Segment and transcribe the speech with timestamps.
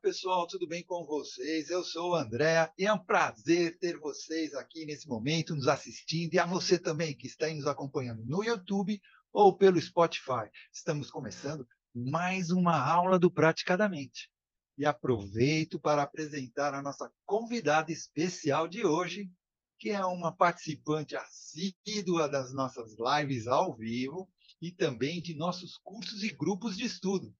[0.00, 1.70] pessoal, tudo bem com vocês?
[1.70, 6.34] Eu sou o André e é um prazer ter vocês aqui nesse momento nos assistindo
[6.34, 9.00] e a você também que está nos acompanhando no YouTube
[9.32, 10.50] ou pelo Spotify.
[10.70, 14.30] Estamos começando mais uma aula do Praticadamente.
[14.76, 19.30] E aproveito para apresentar a nossa convidada especial de hoje,
[19.78, 24.28] que é uma participante assídua das nossas lives ao vivo
[24.60, 27.34] e também de nossos cursos e grupos de estudo,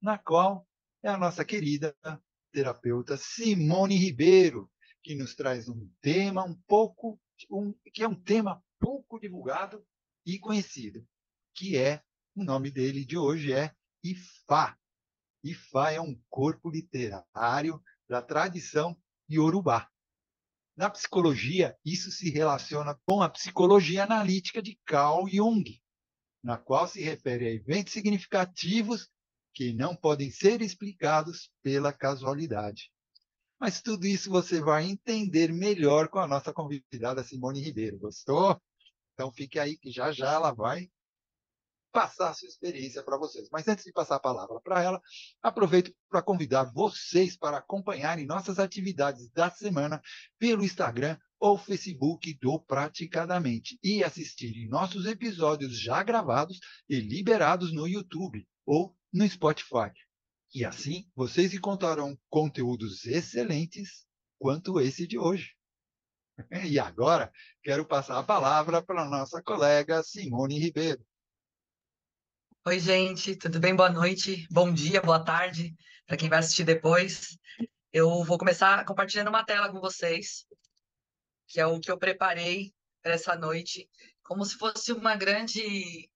[0.00, 0.66] na qual
[1.02, 1.96] é a nossa querida
[2.52, 4.70] terapeuta Simone Ribeiro,
[5.02, 7.20] que nos traz um tema um pouco,
[7.50, 9.84] um, que é um tema pouco divulgado
[10.24, 11.04] e conhecido,
[11.54, 12.02] que é,
[12.36, 13.74] o nome dele de hoje é
[14.04, 14.78] Ifá.
[15.42, 18.96] Ifá é um corpo literário da tradição
[19.28, 19.90] iorubá.
[20.76, 25.64] Na psicologia, isso se relaciona com a psicologia analítica de Carl Jung,
[26.42, 29.10] na qual se refere a eventos significativos
[29.54, 32.90] que não podem ser explicados pela casualidade.
[33.60, 37.98] Mas tudo isso você vai entender melhor com a nossa convidada Simone Ribeiro.
[37.98, 38.60] Gostou?
[39.14, 40.90] Então fique aí que já já ela vai
[41.92, 43.48] passar a sua experiência para vocês.
[43.52, 45.00] Mas antes de passar a palavra para ela,
[45.42, 50.00] aproveito para convidar vocês para acompanharem nossas atividades da semana
[50.38, 56.58] pelo Instagram ou Facebook do Praticadamente e assistirem nossos episódios já gravados
[56.88, 59.92] e liberados no YouTube ou no Spotify.
[60.54, 64.06] E assim vocês encontrarão conteúdos excelentes
[64.38, 65.54] quanto esse de hoje.
[66.64, 67.30] E agora
[67.62, 71.04] quero passar a palavra para a nossa colega Simone Ribeiro.
[72.64, 73.76] Oi, gente, tudo bem?
[73.76, 75.76] Boa noite, bom dia, boa tarde
[76.06, 77.38] para quem vai assistir depois.
[77.92, 80.46] Eu vou começar compartilhando uma tela com vocês,
[81.48, 82.72] que é o que eu preparei
[83.02, 83.88] para essa noite,
[84.22, 86.10] como se fosse uma grande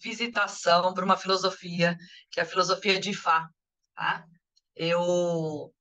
[0.00, 1.96] visitação para uma filosofia,
[2.30, 3.48] que é a filosofia de Ifá.
[3.94, 4.24] Tá?
[4.74, 5.72] Eu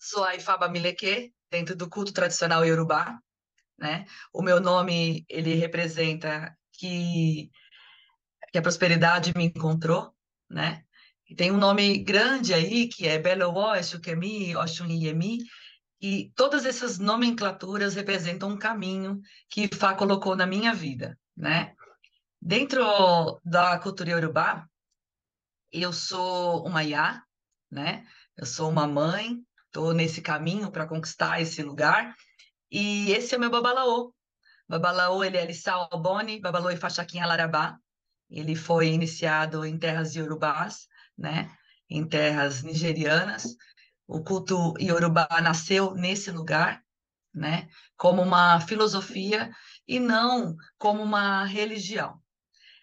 [0.00, 3.18] sou a Ifá Bamileke, dentro do culto tradicional iorubá.
[3.78, 4.06] Né?
[4.32, 7.50] O meu nome, ele representa que,
[8.52, 10.12] que a prosperidade me encontrou,
[10.48, 10.84] né?
[11.28, 15.38] E tem um nome grande aí, que é Belowo, Eshukemi, Oshun Yemi,
[16.00, 21.74] e todas essas nomenclaturas representam um caminho que Ifá colocou na minha vida, né?
[22.40, 24.66] Dentro da cultura iorubá,
[25.72, 27.22] eu sou uma Iá,
[27.70, 28.06] né?
[28.36, 32.14] Eu sou uma mãe, estou nesse caminho para conquistar esse lugar.
[32.70, 34.14] E esse é o meu babalaô.
[34.68, 37.78] Babalaô, ele é Lissau Alboni, babalaô e Fachaquinha Larabá.
[38.30, 41.50] Ele foi iniciado em terras iorubás, né?
[41.90, 43.56] Em terras nigerianas.
[44.06, 46.82] O culto iorubá nasceu nesse lugar,
[47.34, 47.68] né?
[47.96, 49.50] Como uma filosofia
[49.86, 52.22] e não como uma religião.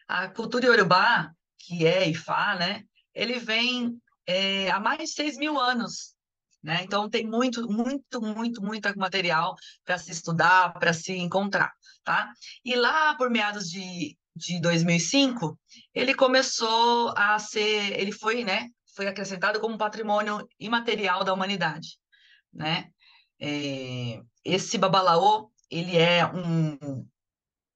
[0.07, 2.83] A cultura iorubá, que é Ifá, né?
[3.13, 6.15] Ele vem é, há mais de 6 mil anos,
[6.63, 6.81] né?
[6.83, 11.71] Então tem muito, muito, muito, muito material para se estudar, para se encontrar,
[12.03, 12.31] tá?
[12.63, 15.59] E lá por meados de, de 2005,
[15.93, 18.69] ele começou a ser, ele foi, né?
[18.95, 21.97] Foi acrescentado como patrimônio imaterial da humanidade,
[22.53, 22.89] né?
[23.39, 27.07] É, esse babalaô, ele é um,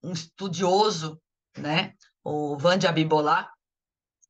[0.02, 1.22] um estudioso,
[1.58, 1.94] né?
[2.24, 3.50] O Vande Abibolá,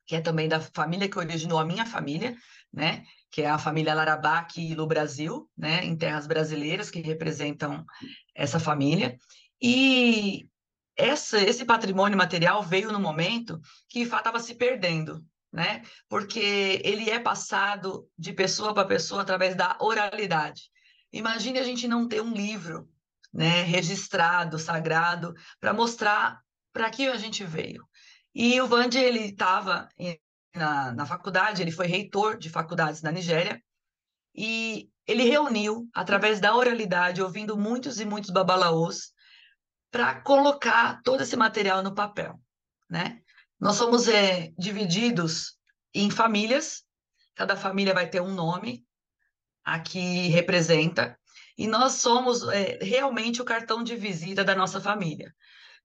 [0.05, 2.35] que é também da família que originou a minha família,
[2.73, 3.03] né?
[3.31, 5.85] Que é a família Larabá aqui no Brasil, né?
[5.85, 7.85] Em terras brasileiras que representam
[8.33, 9.17] essa família.
[9.61, 10.47] E
[10.95, 15.81] essa, esse patrimônio material veio no momento que Ifá estava se perdendo, né?
[16.07, 20.63] Porque ele é passado de pessoa para pessoa através da oralidade.
[21.11, 22.89] Imagine a gente não ter um livro,
[23.33, 26.39] né, registrado, sagrado, para mostrar
[26.74, 27.88] para que a gente veio.
[28.34, 29.90] E o Vande, ele estava
[30.56, 33.62] na, na faculdade, ele foi reitor de faculdades na Nigéria,
[34.35, 39.12] e ele reuniu, através da oralidade, ouvindo muitos e muitos babalaôs,
[39.92, 42.39] para colocar todo esse material no papel,
[42.89, 43.19] né?
[43.60, 45.57] Nós somos é, divididos
[45.94, 46.83] em famílias,
[47.36, 48.86] cada família vai ter um nome,
[49.63, 51.18] aqui representa,
[51.57, 55.33] e nós somos é, realmente o cartão de visita da nossa família.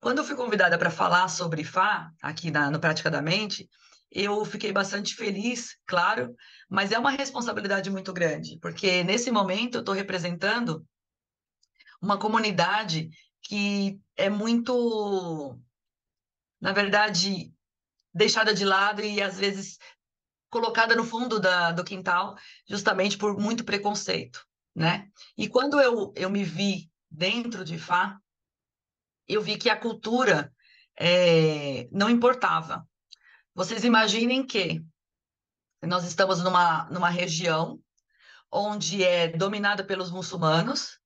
[0.04, 3.70] Quando eu fui convidada para falar sobre Fá, aqui na, no Praticadamente,
[4.10, 6.36] eu fiquei bastante feliz, claro,
[6.68, 10.86] mas é uma responsabilidade muito grande, porque nesse momento eu estou representando
[12.02, 13.08] uma comunidade
[13.40, 15.58] que é muito,
[16.60, 17.50] na verdade,
[18.12, 19.78] deixada de lado e às vezes
[20.50, 22.36] colocada no fundo da, do quintal,
[22.68, 24.46] justamente por muito preconceito,
[24.76, 25.08] né?
[25.34, 28.20] E quando eu, eu me vi dentro de Fá,
[29.28, 30.52] eu vi que a cultura
[30.98, 32.86] é, não importava.
[33.54, 34.84] Vocês imaginem que
[35.82, 37.80] nós estamos numa, numa região
[38.50, 40.98] onde é dominada pelos muçulmanos,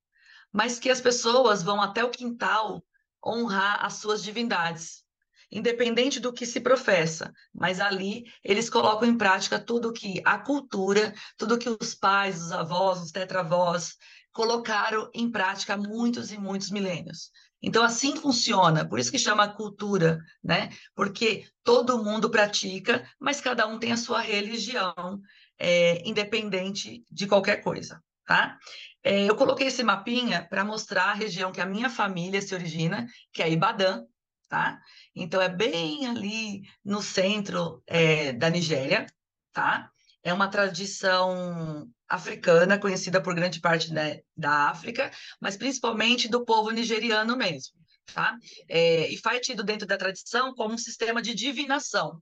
[0.52, 2.84] mas que as pessoas vão até o quintal
[3.24, 5.02] honrar as suas divindades,
[5.50, 11.14] independente do que se professa, mas ali eles colocam em prática tudo que a cultura,
[11.36, 13.96] tudo que os pais, os avós, os tetravós
[14.32, 17.30] colocaram em prática há muitos e muitos milênios.
[17.62, 20.70] Então, assim funciona, por isso que chama cultura, né?
[20.94, 25.20] Porque todo mundo pratica, mas cada um tem a sua religião,
[25.58, 28.58] é, independente de qualquer coisa, tá?
[29.02, 33.06] É, eu coloquei esse mapinha para mostrar a região que a minha família se origina,
[33.32, 34.04] que é Ibadan,
[34.48, 34.80] tá?
[35.14, 39.06] Então, é bem ali no centro é, da Nigéria,
[39.52, 39.90] tá?
[40.22, 45.10] É uma tradição africana, conhecida por grande parte né, da África,
[45.40, 47.74] mas principalmente do povo nigeriano mesmo,
[48.12, 48.36] tá?
[48.68, 52.20] É, e faz tido dentro da tradição como um sistema de divinação,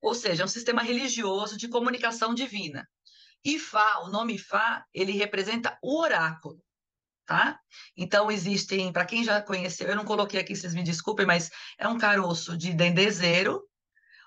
[0.00, 2.86] ou seja, um sistema religioso de comunicação divina.
[3.44, 6.62] Ifá, o nome Ifá, ele representa o oráculo,
[7.26, 7.58] tá?
[7.96, 11.88] Então existem, para quem já conheceu, eu não coloquei aqui, vocês me desculpem, mas é
[11.88, 13.62] um caroço de dendezeiro,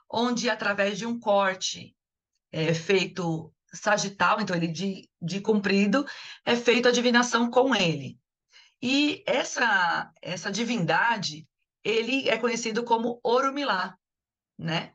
[0.09, 1.96] onde através de um corte
[2.57, 6.03] é, feito sagital, então ele de, de comprido,
[6.43, 8.17] é feita a divinação com ele.
[8.81, 11.47] E essa, essa divindade,
[11.83, 13.95] ele é conhecido como Orumilá,
[14.57, 14.91] né?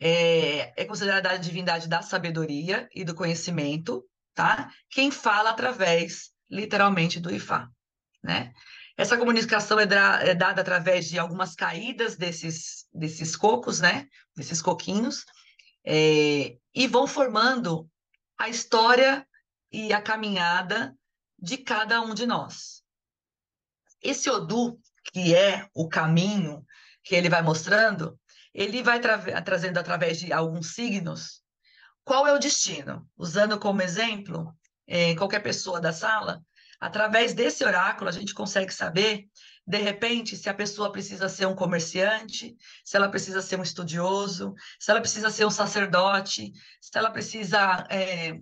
[0.00, 4.04] É, é considerada a divindade da sabedoria e do conhecimento,
[4.34, 4.70] tá?
[4.90, 7.68] Quem fala através, literalmente, do Ifá,
[8.22, 8.52] né?
[8.96, 14.08] Essa comunicação é, é, dada através de algumas caídas desses, desses cocos, né?
[14.36, 15.24] Desses coquinhos,
[15.86, 17.90] é, e vão formando
[18.38, 19.26] a história
[19.72, 20.94] e a caminhada
[21.38, 22.82] de cada um de nós.
[24.02, 24.78] Esse Odu,
[25.10, 26.62] que é o caminho
[27.02, 28.20] que ele vai mostrando,
[28.52, 31.42] ele vai tra trazendo através de alguns signos
[32.04, 33.08] qual é o destino.
[33.16, 34.54] Usando como exemplo,
[34.86, 36.44] eh, qualquer pessoa da sala,
[36.78, 39.26] através desse oráculo a gente consegue saber,
[39.66, 44.54] de repente, se a pessoa precisa ser um comerciante, se ela precisa ser um estudioso,
[44.78, 48.38] se ela precisa ser um sacerdote, se ela precisa é,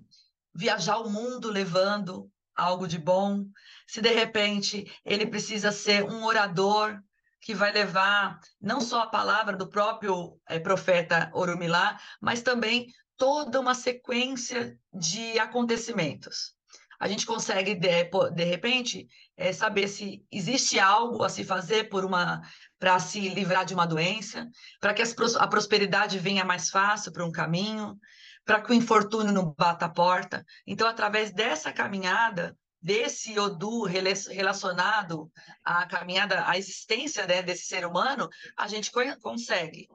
[0.55, 3.47] viajar o mundo levando algo de bom,
[3.87, 7.01] se de repente ele precisa ser um orador
[7.41, 13.61] que vai levar não só a palavra do próprio é, profeta Orumilá, mas também toda
[13.61, 16.55] uma sequência de acontecimentos.
[16.99, 22.05] A gente consegue, de, de repente, é, saber se existe algo a se fazer por
[22.05, 22.41] uma
[22.79, 24.49] para se livrar de uma doença,
[24.81, 27.99] para que as, a prosperidade venha mais fácil para um caminho,
[28.45, 30.45] para que o infortúnio não bata a porta.
[30.67, 35.33] Então, através dessa caminhada, desse Odu relacionado
[35.65, 38.93] à caminhada, à existência né, desse ser humano, a gente
[39.23, 39.89] consegue.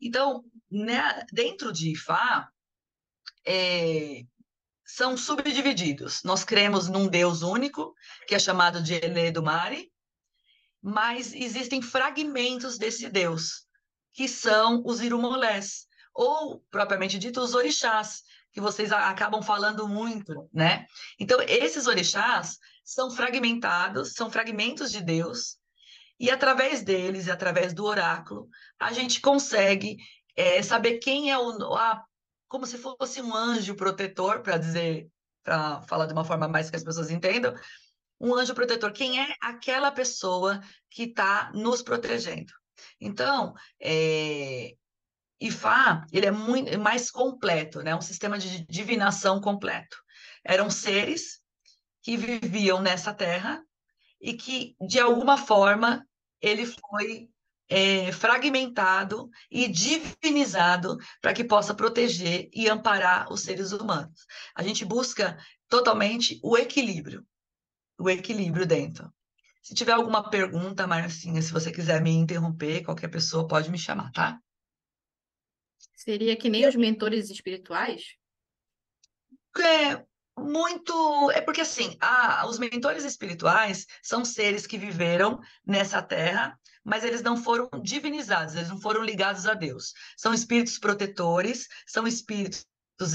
[0.00, 2.48] Então, né, dentro de Ifá,
[3.46, 4.22] é,
[4.86, 6.22] são subdivididos.
[6.22, 7.92] Nós cremos num Deus único,
[8.28, 9.90] que é chamado de Ele do Mare,
[10.80, 13.66] mas existem fragmentos desse Deus,
[14.12, 18.22] que são os irumolés, ou, propriamente dito, os orixás,
[18.52, 20.86] que vocês acabam falando muito, né?
[21.18, 25.58] Então, esses orixás são fragmentados, são fragmentos de Deus,
[26.18, 29.96] e através deles, através do oráculo, a gente consegue
[30.34, 32.02] é, saber quem é o, a,
[32.48, 35.08] como se fosse um anjo protetor, para dizer,
[35.42, 37.54] para falar de uma forma mais que as pessoas entendam,
[38.20, 40.60] um anjo protetor, quem é aquela pessoa
[40.90, 42.52] que está nos protegendo.
[43.00, 44.74] Então, é,
[45.40, 47.94] Ifá, ele é muito mais completo, né?
[47.94, 49.96] Um sistema de divinação completo.
[50.42, 51.40] Eram seres
[52.02, 53.62] que viviam nessa terra
[54.20, 56.06] e que, de alguma forma,
[56.40, 57.28] ele foi
[57.68, 64.26] é, fragmentado e divinizado para que possa proteger e amparar os seres humanos.
[64.54, 67.26] A gente busca totalmente o equilíbrio,
[67.98, 69.12] o equilíbrio dentro.
[69.62, 74.12] Se tiver alguma pergunta, Marcinha, se você quiser me interromper, qualquer pessoa pode me chamar,
[74.12, 74.40] tá?
[75.96, 78.14] Seria que nem os mentores espirituais?
[79.58, 80.04] É,
[80.38, 81.30] muito.
[81.32, 87.20] É porque, assim, a, os mentores espirituais são seres que viveram nessa terra, mas eles
[87.20, 89.92] não foram divinizados, eles não foram ligados a Deus.
[90.16, 92.64] São espíritos protetores, são espíritos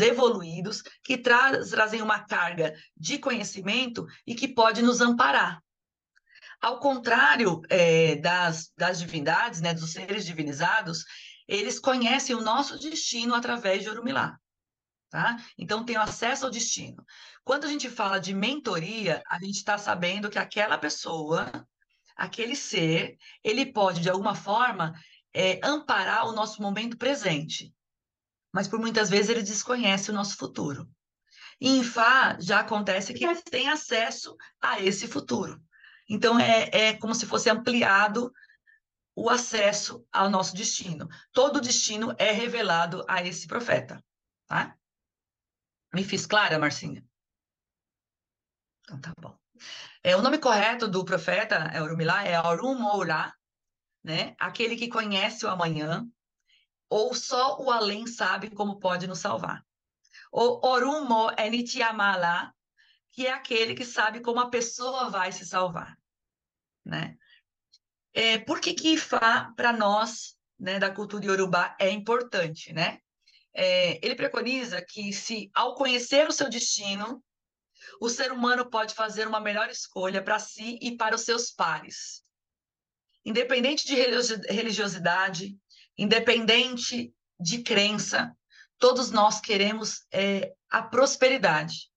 [0.01, 5.63] evoluídos que tra trazem uma carga de conhecimento e que pode nos amparar.
[6.61, 11.05] Ao contrário é, das, das divindades, né, dos seres divinizados,
[11.47, 14.37] eles conhecem o nosso destino através de Orumilá.
[15.09, 15.37] Tá?
[15.57, 17.03] Então, tem acesso ao destino.
[17.43, 21.51] Quando a gente fala de mentoria, a gente está sabendo que aquela pessoa,
[22.21, 24.93] aquele ser, ele pode, de alguma forma,
[25.33, 27.73] é, amparar o nosso momento presente.
[28.53, 30.87] Mas, por muitas vezes, ele desconhece o nosso futuro.
[31.59, 35.61] Em Fá já acontece que eles têm acesso a esse futuro.
[36.09, 38.31] Então é, é como se fosse ampliado
[39.15, 41.07] o acesso ao nosso destino.
[41.31, 44.03] Todo destino é revelado a esse profeta,
[44.47, 44.75] tá?
[45.93, 47.05] Me fiz clara, Marcinha?
[48.83, 49.37] Então tá bom.
[50.03, 53.35] É, o nome correto do profeta é Orumilá é Arum Mourá,
[54.03, 54.35] né?
[54.39, 56.07] Aquele que conhece o amanhã,
[56.89, 59.63] ou só o além sabe como pode nos salvar.
[60.31, 61.49] O Orumo é
[63.11, 65.95] que é aquele que sabe como a pessoa vai se salvar,
[66.83, 67.17] né?
[68.13, 72.99] É, por que que Ifá, para nós, né, da cultura iorubá, é importante, né?
[73.53, 77.23] É, ele preconiza que se, ao conhecer o seu destino,
[78.01, 82.23] o ser humano pode fazer uma melhor escolha para si e para os seus pares.
[83.23, 85.55] Independente de religiosidade,
[85.95, 88.35] independente de crença,
[88.79, 91.91] todos nós queremos é, a prosperidade.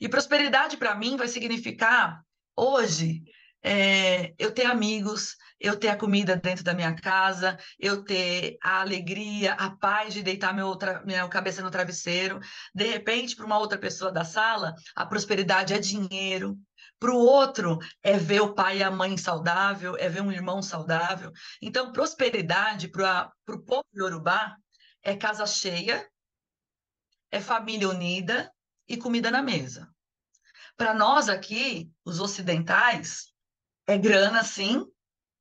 [0.00, 2.22] E prosperidade, para mim, vai significar,
[2.54, 3.24] hoje,
[3.60, 8.80] é, eu ter amigos, eu ter a comida dentro da minha casa, eu ter a
[8.80, 12.38] alegria, a paz de deitar meu minha cabeça no travesseiro.
[12.74, 16.58] De repente, para uma outra pessoa da sala, a prosperidade é dinheiro.
[16.98, 20.60] Para o outro, é ver o pai e a mãe saudável, é ver um irmão
[20.60, 21.32] saudável.
[21.62, 24.56] Então, prosperidade para o povo iorubá
[25.02, 26.08] é casa cheia,
[27.30, 28.52] é família unida
[28.88, 29.88] e comida na mesa.
[30.76, 33.32] Para nós aqui, os ocidentais,
[33.86, 34.84] é grana, sim,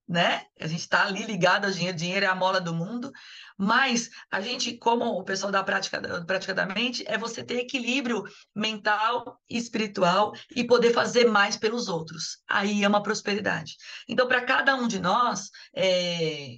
[0.07, 0.45] né?
[0.59, 3.11] A gente está ali ligado ao dinheiro, dinheiro é a mola do mundo,
[3.57, 8.23] mas a gente, como o pessoal da prática, prática da mente, é você ter equilíbrio
[8.55, 12.37] mental e espiritual e poder fazer mais pelos outros.
[12.47, 13.75] Aí é uma prosperidade.
[14.07, 16.57] Então, para cada um de nós, é,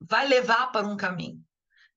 [0.00, 1.40] vai levar para um caminho.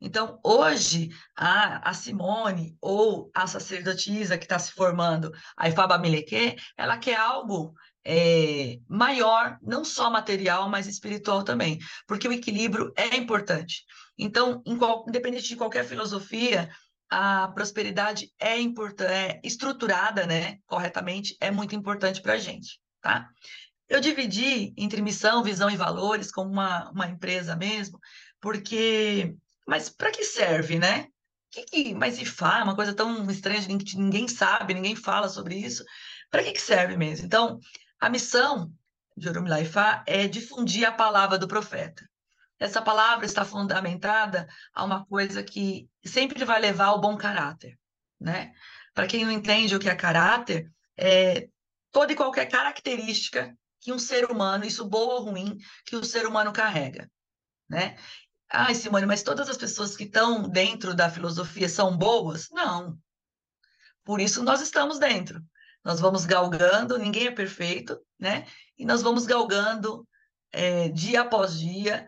[0.03, 6.55] Então, hoje, a, a Simone ou a sacerdotisa que está se formando, a Ifaba Meleque,
[6.75, 13.15] ela quer algo é, maior, não só material, mas espiritual também, porque o equilíbrio é
[13.15, 13.84] importante.
[14.17, 16.70] Então, qual, independente de qualquer filosofia,
[17.10, 23.27] a prosperidade é importante, é estruturada, né, corretamente, é muito importante para a gente, tá?
[23.89, 28.00] Eu dividi entre missão, visão e valores como uma, uma empresa mesmo,
[28.39, 29.36] porque,
[29.67, 31.08] mas para que serve, né?
[31.51, 35.84] Que que, mas IFA uma coisa tão estranha, que ninguém sabe, ninguém fala sobre isso.
[36.29, 37.25] Para que, que serve mesmo?
[37.25, 37.60] Então,
[38.01, 38.74] a missão
[39.15, 42.03] de Orumilaifa é difundir a palavra do profeta.
[42.60, 47.77] Essa palavra está fundamentada a uma coisa que sempre vai levar ao bom caráter,
[48.20, 48.51] né?
[48.93, 51.48] Para quem não entende o que é caráter, é
[51.91, 56.25] toda e qualquer característica que um ser humano, isso boa ou ruim, que o ser
[56.25, 57.10] humano carrega,
[57.70, 57.98] né?
[58.50, 62.50] Ai, Simone, mas todas as pessoas que estão dentro da filosofia são boas?
[62.51, 62.98] Não.
[64.03, 65.41] Por isso nós estamos dentro.
[65.83, 68.45] Nós vamos galgando, ninguém é perfeito, né?
[68.77, 70.07] E nós vamos galgando
[70.51, 72.07] é, dia após dia,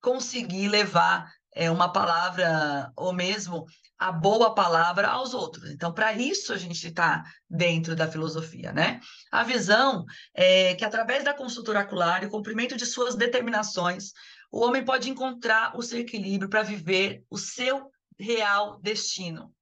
[0.00, 3.66] conseguir levar é, uma palavra, ou mesmo
[3.98, 5.70] a boa palavra aos outros.
[5.70, 9.00] Então, para isso a gente está dentro da filosofia, né?
[9.30, 14.12] A visão é que através da consulta oracular e o cumprimento de suas determinações,
[14.50, 19.52] o homem pode encontrar o seu equilíbrio para viver o seu real destino.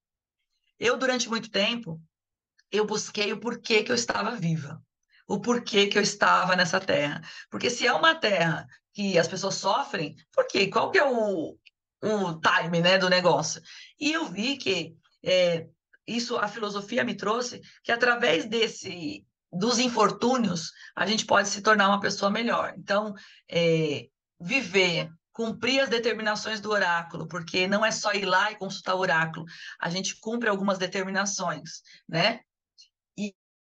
[0.78, 2.00] Eu, durante muito tempo,
[2.70, 4.82] eu busquei o porquê que eu estava viva,
[5.26, 7.20] o porquê que eu estava nessa terra.
[7.50, 10.68] Porque se é uma terra que as pessoas sofrem, por quê?
[10.68, 11.56] Qual que é o,
[12.02, 13.62] o time né, do negócio?
[13.98, 15.66] E eu vi que é,
[16.06, 21.88] isso, a filosofia me trouxe, que através desse dos infortúnios, a gente pode se tornar
[21.88, 22.74] uma pessoa melhor.
[22.76, 23.14] Então,
[23.48, 24.06] é,
[24.38, 28.98] viver cumprir as determinações do oráculo, porque não é só ir lá e consultar o
[28.98, 29.46] oráculo,
[29.80, 32.40] a gente cumpre algumas determinações, né?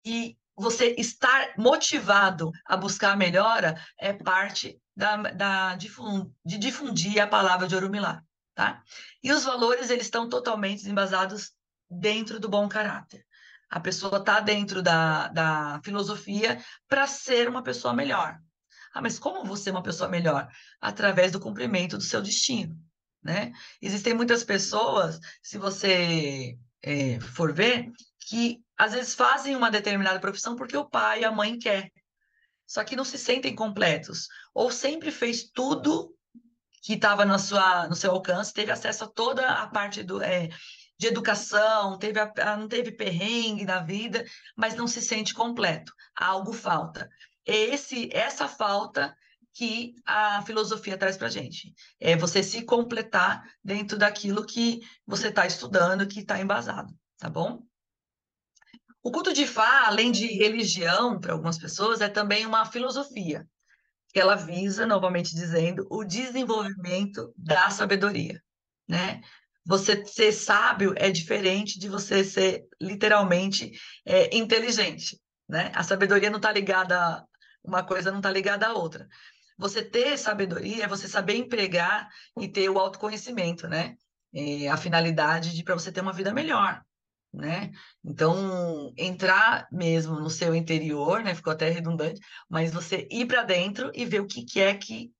[0.05, 7.27] E você estar motivado a buscar a melhora é parte da, da, de difundir a
[7.27, 8.23] palavra de Orumilá,
[8.55, 8.83] tá?
[9.23, 11.53] E os valores, eles estão totalmente embasados
[11.91, 13.25] dentro do bom caráter.
[13.71, 18.39] A pessoa está dentro da, da filosofia para ser uma pessoa melhor.
[18.93, 20.47] Ah, mas como você é uma pessoa melhor?
[20.79, 22.79] Através do cumprimento do seu destino,
[23.23, 23.51] né?
[23.81, 27.91] Existem muitas pessoas, se você é, for ver,
[28.29, 31.89] que às vezes fazem uma determinada profissão porque o pai e a mãe quer,
[32.67, 36.13] só que não se sentem completos, ou sempre fez tudo
[36.83, 40.49] que estava no seu alcance, teve acesso a toda a parte do, é,
[40.99, 44.25] de educação, teve a, não teve perrengue na vida,
[44.57, 45.93] mas não se sente completo.
[46.17, 47.09] Algo falta.
[47.47, 49.15] É esse, essa falta
[49.55, 51.73] que a filosofia traz para gente.
[52.01, 57.63] É você se completar dentro daquilo que você está estudando, que está embasado, tá bom?
[59.03, 63.45] O culto de Fá, além de religião para algumas pessoas, é também uma filosofia,
[64.13, 68.41] que ela visa, novamente dizendo, o desenvolvimento da sabedoria,
[68.89, 69.21] né?
[69.67, 73.73] Você ser sábio é diferente de você ser literalmente
[74.07, 75.73] é, inteligente, né?
[75.75, 77.25] A sabedoria não está ligada,
[77.65, 79.09] uma coisa não está ligada à outra.
[79.59, 83.97] Você ter sabedoria é você saber empregar e ter o autoconhecimento, né?
[84.33, 86.83] É, a finalidade de para você ter uma vida melhor,
[87.33, 87.71] né?
[88.05, 91.35] Então, entrar mesmo no seu interior, né?
[91.35, 95.13] Ficou até redundante, mas você ir para dentro e ver o que, que é que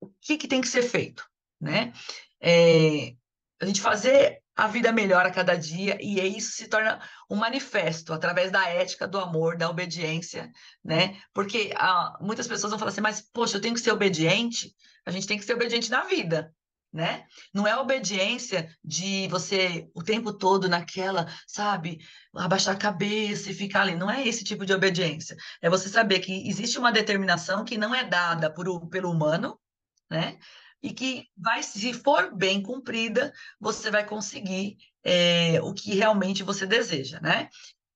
[0.00, 1.24] o que, que tem que ser feito,
[1.60, 1.92] né?
[2.40, 3.14] É,
[3.60, 8.12] a gente fazer a vida melhor a cada dia e isso se torna um manifesto
[8.12, 10.50] através da ética, do amor, da obediência,
[10.84, 11.20] né?
[11.32, 14.74] Porque ah, muitas pessoas vão falar assim, mas poxa, eu tenho que ser obediente.
[15.04, 16.54] A gente tem que ser obediente na vida,
[16.94, 17.26] né?
[17.52, 21.98] Não é obediência de você o tempo todo naquela, sabe,
[22.32, 23.96] abaixar a cabeça e ficar ali.
[23.96, 25.36] Não é esse tipo de obediência.
[25.60, 29.58] É você saber que existe uma determinação que não é dada por, pelo humano,
[30.08, 30.38] né?
[30.80, 36.66] e que vai, se for bem cumprida, você vai conseguir é, o que realmente você
[36.66, 37.48] deseja, né?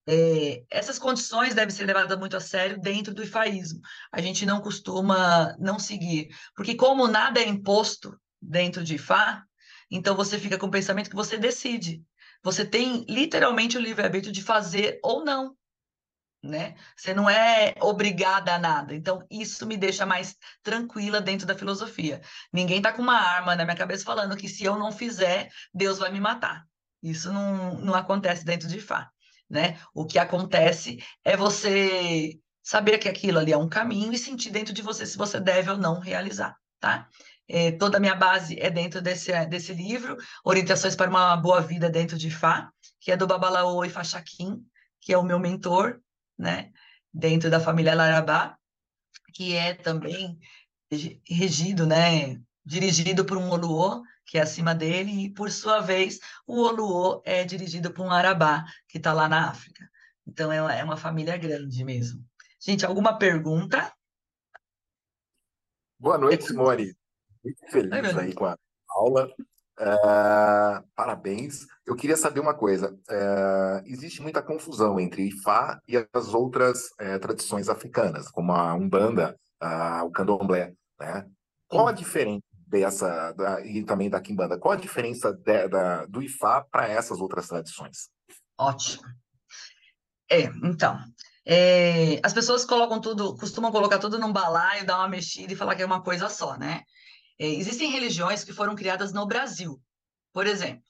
[0.08, 3.82] É, essas condições devem ser levadas muito a sério dentro do ifaísmo.
[4.10, 9.44] A gente não costuma não seguir, porque como nada é imposto dentro de Ifá,
[9.90, 12.02] então você fica com o pensamento que você decide.
[12.42, 15.56] Você tem literalmente o livre-arbítrio de fazer ou não
[16.42, 16.76] né?
[16.96, 18.94] Você não é obrigada a nada.
[18.94, 22.20] Então, isso me deixa mais tranquila dentro da filosofia.
[22.52, 25.98] Ninguém tá com uma arma na minha cabeça falando que se eu não fizer, Deus
[25.98, 26.64] vai me matar.
[27.02, 29.10] Isso não, não acontece dentro de Fá,
[29.48, 29.78] né?
[29.94, 34.74] O que acontece é você saber que aquilo ali é um caminho e sentir dentro
[34.74, 37.08] de você se você deve ou não realizar, tá?
[37.48, 41.88] É, toda a minha base é dentro desse, desse livro, Orientações para uma Boa Vida
[41.88, 44.62] Dentro de Fá, que é do Babalaô e Fachaquim,
[45.00, 46.00] que é o meu mentor,
[46.38, 46.70] né,
[47.12, 48.56] dentro da família Larabá,
[49.32, 50.38] que é também
[51.26, 56.60] regido, né, dirigido por um Oluô, que é acima dele, e por sua vez, o
[56.60, 59.88] Oluô é dirigido por um Arabá, que está lá na África.
[60.26, 62.22] Então é é uma família grande mesmo.
[62.60, 63.90] Gente, alguma pergunta?
[65.98, 66.97] Boa noite, Mori.
[67.44, 68.56] Muito feliz aí com a
[68.90, 69.30] aula.
[69.80, 71.66] Uh, parabéns.
[71.86, 72.92] Eu queria saber uma coisa.
[72.92, 79.38] Uh, existe muita confusão entre Ifá e as outras uh, tradições africanas, como a Umbanda,
[80.04, 80.74] o Candomblé.
[80.98, 81.26] Né?
[81.68, 86.22] Qual a diferença dessa, da, e também da Kimbanda, qual a diferença de, da, do
[86.22, 88.10] Ifá para essas outras tradições?
[88.58, 89.04] Ótimo.
[90.30, 90.98] É, então,
[91.46, 95.74] é, as pessoas colocam tudo, costumam colocar tudo num balaio, dar uma mexida e falar
[95.74, 96.82] que é uma coisa só, né?
[97.38, 99.80] É, existem religiões que foram criadas no Brasil.
[100.32, 100.82] Por exemplo,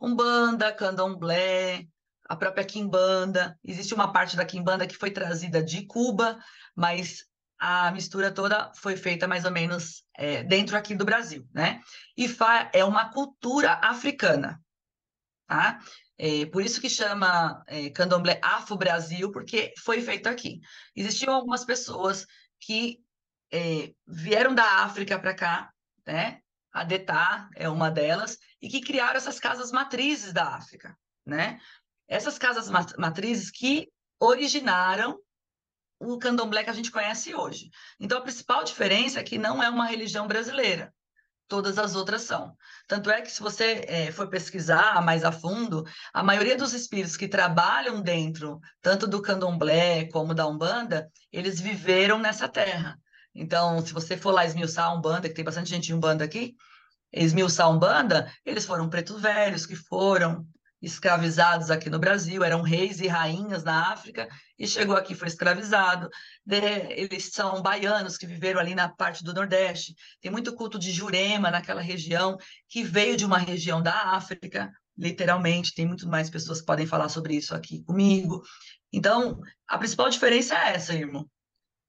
[0.00, 1.86] Umbanda, Candomblé,
[2.28, 3.58] a própria Quimbanda.
[3.62, 6.38] Existe uma parte da Quimbanda que foi trazida de Cuba,
[6.74, 7.24] mas
[7.58, 11.80] a mistura toda foi feita mais ou menos é, dentro aqui do Brasil, né?
[12.16, 14.60] Ifá é uma cultura africana,
[15.46, 15.78] tá?
[16.18, 20.60] É, por isso que chama é, Candomblé Afro-Brasil, porque foi feito aqui.
[20.96, 22.26] Existiam algumas pessoas
[22.60, 22.98] que
[23.52, 25.71] é, vieram da África para cá
[26.06, 26.40] né?
[26.72, 31.60] A DETA é uma delas, e que criaram essas casas matrizes da África, né?
[32.08, 35.18] Essas casas matrizes que originaram
[35.98, 37.70] o candomblé que a gente conhece hoje.
[37.98, 40.92] Então, a principal diferença é que não é uma religião brasileira.
[41.46, 42.56] Todas as outras são.
[42.88, 47.16] Tanto é que, se você é, for pesquisar mais a fundo, a maioria dos espíritos
[47.16, 52.98] que trabalham dentro, tanto do candomblé como da Umbanda, eles viveram nessa terra.
[53.34, 56.54] Então, se você for lá esmiuçar a Umbanda, que tem bastante gente em Umbanda aqui,
[57.12, 60.46] esmiuçar a Umbanda, eles foram pretos velhos que foram
[60.82, 66.08] escravizados aqui no Brasil, eram reis e rainhas na África, e chegou aqui foi escravizado.
[66.44, 69.94] De, eles são baianos que viveram ali na parte do Nordeste.
[70.20, 72.36] Tem muito culto de Jurema naquela região,
[72.68, 75.72] que veio de uma região da África, literalmente.
[75.72, 78.42] Tem muito mais pessoas que podem falar sobre isso aqui comigo.
[78.92, 81.28] Então, a principal diferença é essa, irmão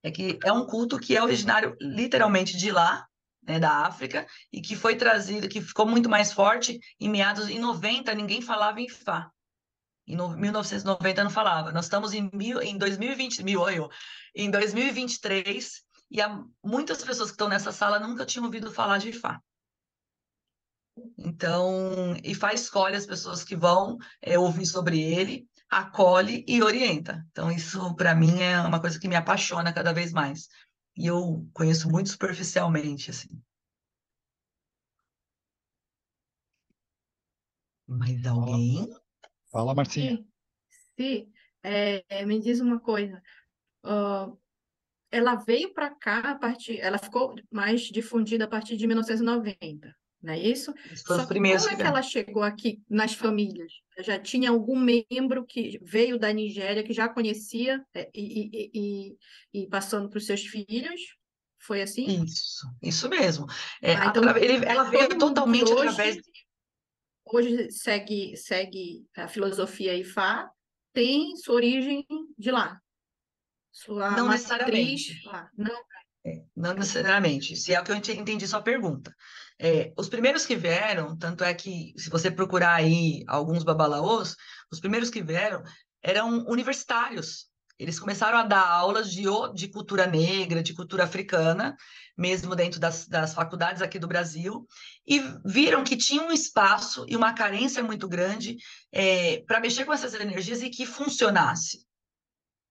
[0.04, 3.08] é que é um culto que é originário literalmente de lá,
[3.42, 7.60] né, da África, e que foi trazido, que ficou muito mais forte em meados em
[7.60, 9.32] 90, ninguém falava em Fá.
[10.06, 11.72] Em no, 1990 não falava.
[11.72, 13.90] Nós estamos em, mil, em 2020, mil, eu,
[14.36, 19.10] em 2023, e há muitas pessoas que estão nessa sala nunca tinham ouvido falar de
[19.10, 19.42] Ifá.
[21.18, 25.48] Então, Ifá escolhe as pessoas que vão é, ouvir sobre ele,
[25.80, 27.26] acolhe e orienta.
[27.32, 30.48] Então, isso para mim é uma coisa que me apaixona cada vez mais.
[30.96, 33.30] E eu conheço muito superficialmente, assim.
[37.88, 38.88] Mais alguém?
[39.52, 40.24] Fala, Marcinha.
[41.00, 41.32] Sim.
[41.64, 43.22] é, me diz uma coisa.
[43.84, 44.38] Uh,
[45.12, 50.34] ela veio para cá a partir, ela ficou mais difundida a partir de 1990, não
[50.34, 50.74] é isso?
[50.96, 53.74] Só que como é que ela chegou aqui nas famílias?
[54.00, 59.64] Já tinha algum membro que veio da Nigéria que já conhecia é, e, e, e,
[59.64, 61.02] e passando para os seus filhos?
[61.60, 62.24] Foi assim?
[62.24, 63.46] Isso, isso mesmo.
[63.82, 66.18] É, ah, então, ele, ela veio totalmente hoje, através.
[67.26, 70.50] Hoje segue, segue a filosofia IFA,
[70.94, 72.06] tem sua origem
[72.38, 72.80] de lá.
[73.72, 75.22] Sua não necessariamente.
[75.26, 75.50] lá.
[75.58, 75.84] Não.
[76.26, 79.14] É, não necessariamente, se é o que eu entendi sua pergunta.
[79.60, 84.36] É, os primeiros que vieram, tanto é que, se você procurar aí alguns babalaôs,
[84.72, 85.62] os primeiros que vieram
[86.02, 91.76] eram universitários, eles começaram a dar aulas de, de cultura negra, de cultura africana,
[92.18, 94.66] mesmo dentro das, das faculdades aqui do Brasil,
[95.06, 98.58] e viram que tinha um espaço e uma carência muito grande
[98.92, 101.86] é, para mexer com essas energias e que funcionasse.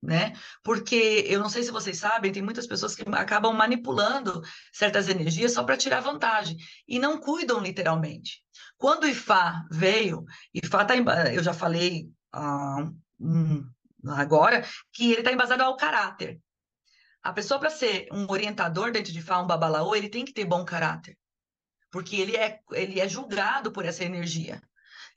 [0.03, 0.33] Né?
[0.65, 5.53] Porque eu não sei se vocês sabem, tem muitas pessoas que acabam manipulando certas energias
[5.53, 6.57] só para tirar vantagem
[6.89, 8.43] e não cuidam literalmente.
[8.77, 13.65] Quando o Ifá veio, Ifá tá em, eu já falei um,
[14.09, 16.41] agora, que ele está embasado ao caráter.
[17.23, 20.45] A pessoa, para ser um orientador dentro de Fá, um babalaô, ele tem que ter
[20.45, 21.17] bom caráter.
[21.91, 24.61] Porque ele é, ele é julgado por essa energia.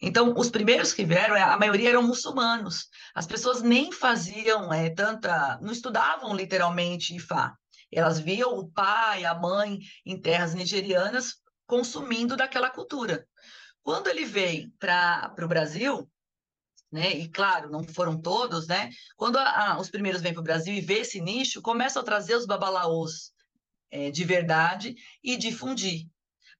[0.05, 2.87] Então, os primeiros que vieram, a maioria eram muçulmanos.
[3.15, 5.57] As pessoas nem faziam é, tanta.
[5.59, 7.57] não estudavam literalmente Ifá.
[7.91, 13.27] Elas viam o pai, a mãe em terras nigerianas consumindo daquela cultura.
[13.81, 16.07] Quando ele veio para o Brasil,
[16.91, 17.11] né?
[17.11, 18.91] E claro, não foram todos, né?
[19.17, 22.05] Quando a, a, os primeiros vêm para o Brasil e vê esse nicho, começam a
[22.05, 23.31] trazer os babalaôs
[23.89, 26.07] é, de verdade e difundir.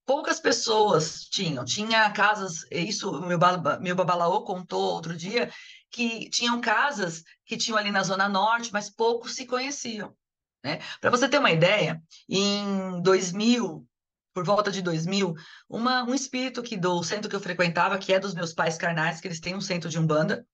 [0.05, 3.39] Poucas pessoas tinham, tinha casas, isso o meu,
[3.81, 5.51] meu babalaô contou outro dia,
[5.89, 10.15] que tinham casas que tinham ali na Zona Norte, mas poucos se conheciam.
[10.63, 10.79] Né?
[10.99, 13.87] Para você ter uma ideia, em 2000,
[14.33, 15.33] por volta de 2000,
[15.69, 19.21] uma, um espírito que do centro que eu frequentava, que é dos meus pais carnais,
[19.21, 20.45] que eles têm um centro de Umbanda,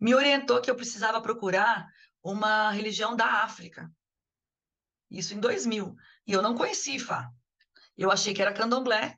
[0.00, 1.86] me orientou que eu precisava procurar
[2.22, 3.90] uma religião da África.
[5.10, 5.94] Isso em 2000.
[6.26, 7.30] E eu não conheci Ifá.
[7.98, 9.16] Eu achei que era candomblé.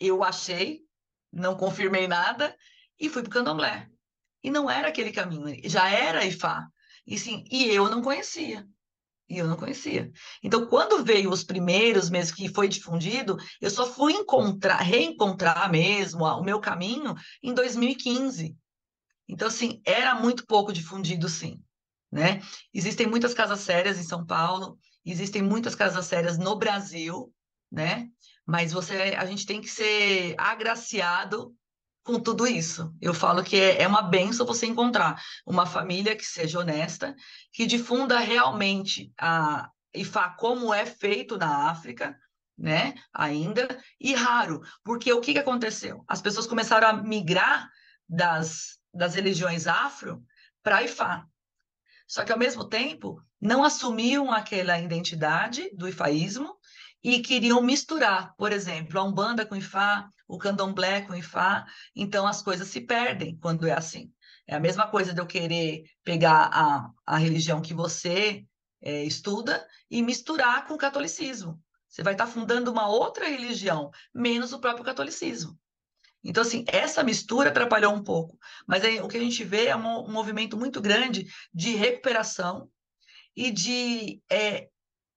[0.00, 0.80] Eu achei,
[1.30, 2.56] não confirmei nada,
[2.98, 3.88] e fui para o candomblé.
[4.42, 6.66] E não era aquele caminho, já era Ifá.
[7.06, 8.66] E, sim, e eu não conhecia.
[9.28, 10.10] E eu não conhecia.
[10.42, 16.24] Então, quando veio os primeiros meses que foi difundido, eu só fui encontrar, reencontrar mesmo
[16.24, 18.56] o meu caminho em 2015.
[19.28, 21.62] Então, assim, era muito pouco difundido, sim.
[22.10, 22.40] Né?
[22.72, 27.30] Existem muitas casas sérias em São Paulo, existem muitas casas sérias no Brasil,
[27.70, 28.08] né?
[28.46, 31.54] Mas você, a gente tem que ser agraciado
[32.02, 32.94] com tudo isso.
[33.00, 37.14] Eu falo que é, é uma benção você encontrar uma família que seja honesta,
[37.52, 42.18] que difunda realmente a IFA como é feito na África,
[42.56, 42.94] né?
[43.12, 43.68] Ainda,
[44.00, 46.02] e raro, porque o que, que aconteceu?
[46.08, 47.68] As pessoas começaram a migrar
[48.08, 50.24] das, das religiões afro
[50.62, 51.26] para IFA.
[52.06, 56.57] Só que, ao mesmo tempo, não assumiam aquela identidade do ifaísmo
[57.02, 62.42] e queriam misturar, por exemplo, a Umbanda com Ifá, o Candomblé com Ifá, então as
[62.42, 64.12] coisas se perdem quando é assim.
[64.46, 68.44] É a mesma coisa de eu querer pegar a, a religião que você
[68.80, 71.60] é, estuda e misturar com o catolicismo.
[71.88, 75.58] Você vai estar fundando uma outra religião, menos o próprio catolicismo.
[76.22, 78.36] Então, assim, essa mistura atrapalhou um pouco.
[78.66, 82.68] Mas aí, o que a gente vê é um, um movimento muito grande de recuperação
[83.36, 84.68] e de é,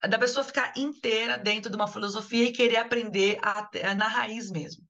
[0.08, 4.50] da pessoa ficar inteira dentro de uma filosofia e querer aprender a, a, na raiz
[4.50, 4.84] mesmo.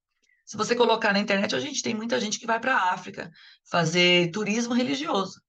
[0.45, 3.31] Se você colocar na internet, a gente tem muita gente que vai para a África
[3.71, 5.41] fazer turismo religioso.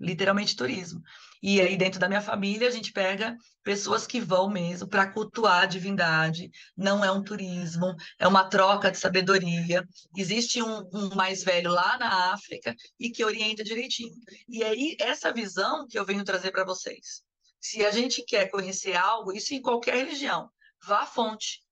[0.00, 1.00] Literalmente turismo.
[1.40, 5.62] E aí, dentro da minha família, a gente pega pessoas que vão mesmo para cultuar
[5.62, 6.50] a divindade.
[6.76, 9.86] Não é um turismo, é uma troca de sabedoria.
[10.16, 14.14] Existe um, um mais velho lá na África e que orienta direitinho.
[14.48, 17.22] E aí, essa visão que eu venho trazer para vocês.
[17.62, 20.50] Se a gente quer conhecer algo, isso em qualquer religião,
[20.84, 21.64] vá à fonte.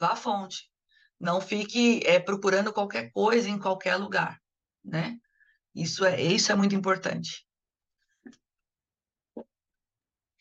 [0.00, 0.72] Vá à fonte.
[1.20, 4.40] Não fique é, procurando qualquer coisa em qualquer lugar,
[4.82, 5.18] né?
[5.74, 7.46] Isso é, isso é muito importante.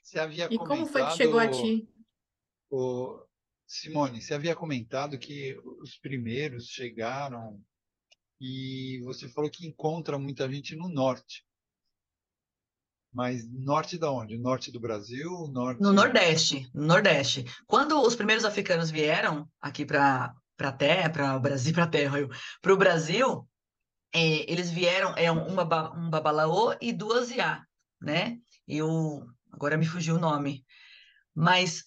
[0.01, 1.89] Você havia e comentado, como foi que chegou a ti?
[2.69, 3.27] O,
[3.65, 7.61] Simone, você havia comentado que os primeiros chegaram
[8.39, 11.45] e você falou que encontra muita gente no norte.
[13.13, 14.37] Mas norte da onde?
[14.37, 15.47] Norte do Brasil?
[15.51, 15.81] Norte...
[15.81, 17.45] No Nordeste, no Nordeste.
[17.65, 22.17] Quando os primeiros africanos vieram aqui para para terra, para o Brasil, para terra,
[22.61, 23.47] para o Brasil,
[24.11, 27.63] é, eles vieram, é um, um babalaô e duas iá,
[28.01, 28.39] né?
[28.67, 30.65] Eu, agora me fugiu o nome,
[31.35, 31.85] mas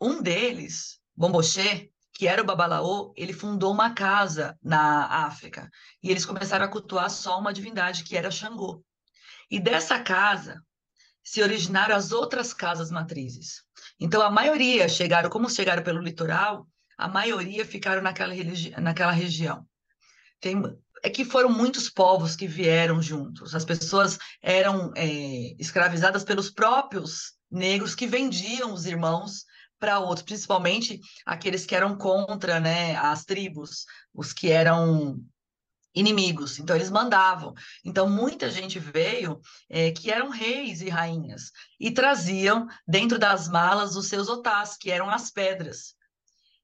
[0.00, 5.70] um deles, Bomboché, que era o babalaô, ele fundou uma casa na África
[6.02, 8.84] e eles começaram a cultuar só uma divindade que era Xangô.
[9.52, 10.64] E dessa casa
[11.22, 13.62] se originaram as outras casas matrizes.
[14.00, 18.32] Então a maioria chegaram, como chegaram pelo litoral, a maioria ficaram naquela,
[18.80, 19.66] naquela região.
[20.40, 20.56] Tem,
[21.02, 23.54] é que foram muitos povos que vieram juntos.
[23.54, 29.44] As pessoas eram é, escravizadas pelos próprios negros que vendiam os irmãos
[29.78, 33.84] para outros, principalmente aqueles que eram contra né, as tribos,
[34.14, 35.22] os que eram
[35.94, 36.58] inimigos.
[36.58, 37.54] Então, eles mandavam.
[37.84, 43.96] Então, muita gente veio é, que eram reis e rainhas e traziam dentro das malas
[43.96, 45.94] os seus otás, que eram as pedras,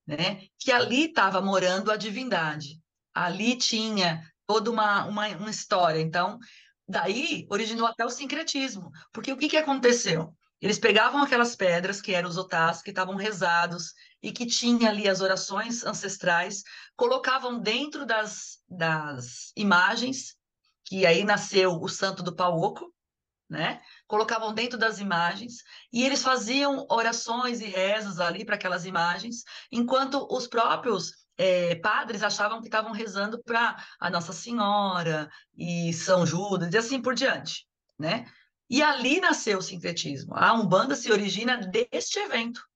[0.06, 0.42] né?
[0.58, 2.80] que ali estava morando a divindade
[3.18, 6.00] ali tinha toda uma, uma, uma história.
[6.00, 6.38] Então,
[6.86, 8.90] daí originou até o sincretismo.
[9.12, 10.32] Porque o que, que aconteceu?
[10.60, 15.08] Eles pegavam aquelas pedras, que eram os otás, que estavam rezados e que tinha ali
[15.08, 16.62] as orações ancestrais,
[16.96, 20.36] colocavam dentro das, das imagens,
[20.84, 22.92] que aí nasceu o santo do Pauoco,
[23.48, 23.80] né?
[24.06, 30.26] Colocavam dentro das imagens e eles faziam orações e rezas ali para aquelas imagens, enquanto
[30.30, 36.74] os próprios é, padres achavam que estavam rezando para a Nossa Senhora e São Judas
[36.74, 37.66] e assim por diante,
[37.98, 38.26] né?
[38.68, 40.34] E ali nasceu o sincretismo.
[40.34, 42.67] A Umbanda se origina deste evento,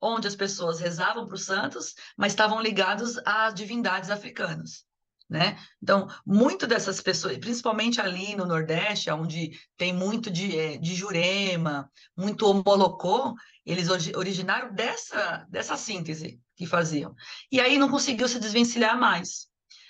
[0.00, 4.84] onde as pessoas rezavam para os santos, mas estavam ligados a divindades africanas.
[5.28, 5.58] Né?
[5.82, 11.90] Então, muito dessas pessoas, principalmente ali no Nordeste, onde tem muito de, é, de Jurema,
[12.16, 17.14] muito Omolocô, eles originaram dessa, dessa síntese que faziam.
[17.50, 19.48] E aí não conseguiu se desvencilhar mais.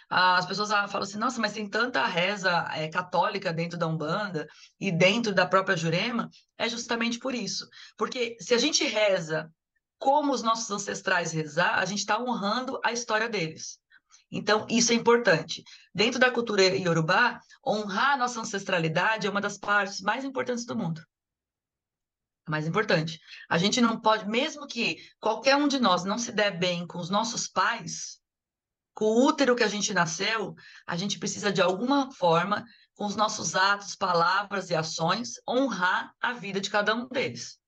[0.08, 4.46] As pessoas falam assim, nossa, mas tem tanta reza é, católica dentro da Umbanda
[4.78, 7.68] e dentro da própria Jurema, é justamente por isso.
[7.96, 9.50] Porque se a gente reza
[10.04, 13.80] como os nossos ancestrais rezar, a gente está honrando a história deles.
[14.30, 15.64] Então, isso é importante.
[15.94, 20.76] Dentro da cultura iorubá, honrar a nossa ancestralidade é uma das partes mais importantes do
[20.76, 21.02] mundo.
[22.46, 23.18] A mais importante.
[23.48, 26.98] A gente não pode, mesmo que qualquer um de nós não se der bem com
[26.98, 28.20] os nossos pais,
[28.92, 30.54] com o útero que a gente nasceu,
[30.86, 32.62] a gente precisa de alguma forma,
[32.94, 37.58] com os nossos atos, palavras e ações, honrar a vida de cada um deles.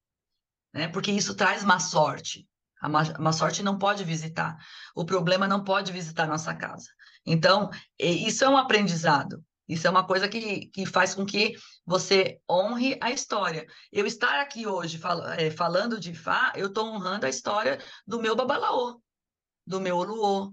[0.77, 0.89] Né?
[0.89, 2.47] Porque isso traz má sorte.
[2.81, 4.57] A má, má sorte não pode visitar.
[4.95, 6.89] O problema não pode visitar nossa casa.
[7.25, 9.43] Então, isso é um aprendizado.
[9.69, 13.67] Isso é uma coisa que, que faz com que você honre a história.
[13.91, 18.21] Eu estar aqui hoje fal é, falando de Fá, eu estou honrando a história do
[18.21, 19.01] meu Babalaô,
[19.67, 20.53] do meu Oluô,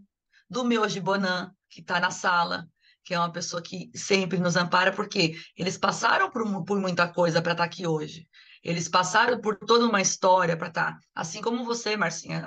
[0.49, 2.67] do meu Ojibonã, que está na sala,
[3.03, 7.39] que é uma pessoa que sempre nos ampara, porque eles passaram por, por muita coisa
[7.39, 8.27] para estar tá aqui hoje.
[8.63, 10.93] Eles passaram por toda uma história para estar.
[10.93, 10.99] Tá.
[11.13, 12.45] Assim como você, Marcinha,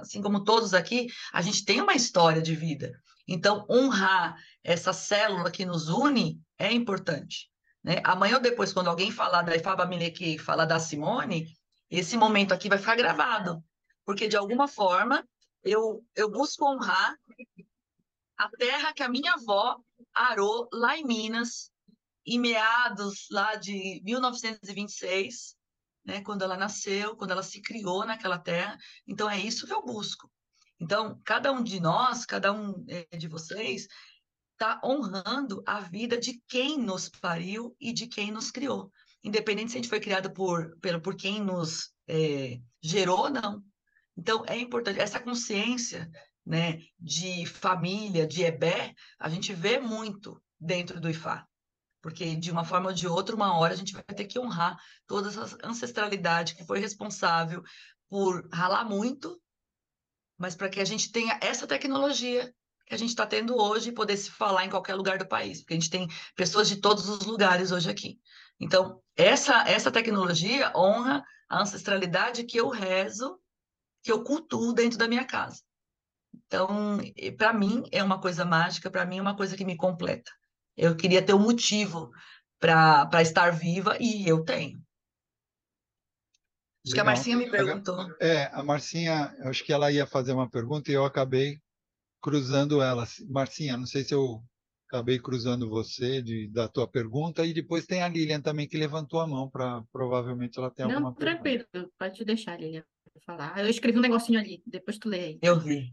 [0.00, 2.98] assim como todos aqui, a gente tem uma história de vida.
[3.26, 7.50] Então, honrar essa célula que nos une é importante.
[7.84, 8.00] Né?
[8.02, 11.46] Amanhã ou depois, quando alguém falar da Ifaba Mileke, falar da Simone,
[11.90, 13.62] esse momento aqui vai ficar gravado.
[14.06, 15.22] Porque, de alguma forma,
[15.62, 17.14] eu, eu busco honrar
[18.38, 19.78] a terra que a minha avó
[20.14, 21.70] arou lá em Minas,
[22.24, 25.57] em meados lá de 1926,
[26.08, 28.78] né, quando ela nasceu, quando ela se criou naquela terra.
[29.06, 30.32] Então, é isso que eu busco.
[30.80, 33.86] Então, cada um de nós, cada um é, de vocês,
[34.52, 38.90] está honrando a vida de quem nos pariu e de quem nos criou.
[39.22, 43.62] Independente se a gente foi criado por, pelo, por quem nos é, gerou ou não.
[44.16, 46.10] Então, é importante, essa consciência
[46.44, 51.47] né, de família, de Ebé, a gente vê muito dentro do Ifá
[52.08, 54.78] porque de uma forma ou de outra, uma hora a gente vai ter que honrar
[55.06, 57.62] toda essa ancestralidade que foi responsável
[58.08, 59.38] por ralar muito,
[60.38, 62.50] mas para que a gente tenha essa tecnologia
[62.86, 65.58] que a gente está tendo hoje e poder se falar em qualquer lugar do país,
[65.58, 68.18] porque a gente tem pessoas de todos os lugares hoje aqui.
[68.58, 73.38] Então, essa, essa tecnologia honra a ancestralidade que eu rezo,
[74.02, 75.62] que eu cultuo dentro da minha casa.
[76.46, 76.98] Então,
[77.36, 80.37] para mim, é uma coisa mágica, para mim, é uma coisa que me completa.
[80.78, 82.10] Eu queria ter um motivo
[82.60, 84.80] para estar viva e eu tenho.
[86.86, 86.94] Acho Legal.
[86.94, 88.16] que a Marcinha me perguntou.
[88.20, 91.60] É, a Marcinha, acho que ela ia fazer uma pergunta e eu acabei
[92.22, 93.06] cruzando ela.
[93.28, 94.42] Marcinha, não sei se eu
[94.88, 99.20] acabei cruzando você de, da tua pergunta e depois tem a Lilian também que levantou
[99.20, 101.36] a mão para provavelmente ela ter não, alguma pergunta.
[101.36, 102.84] Não, tranquilo, pode deixar, Lilian,
[103.26, 103.58] falar.
[103.58, 105.38] Eu escrevi um negocinho ali, depois tu lê aí.
[105.42, 105.92] Eu vi.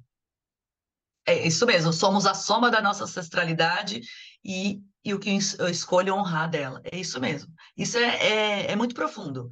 [1.28, 4.02] É isso mesmo, somos a soma da nossa ancestralidade
[4.45, 6.79] e, e o que eu escolho honrar dela.
[6.84, 7.51] É isso mesmo.
[7.75, 9.49] Isso é, é, é muito profundo.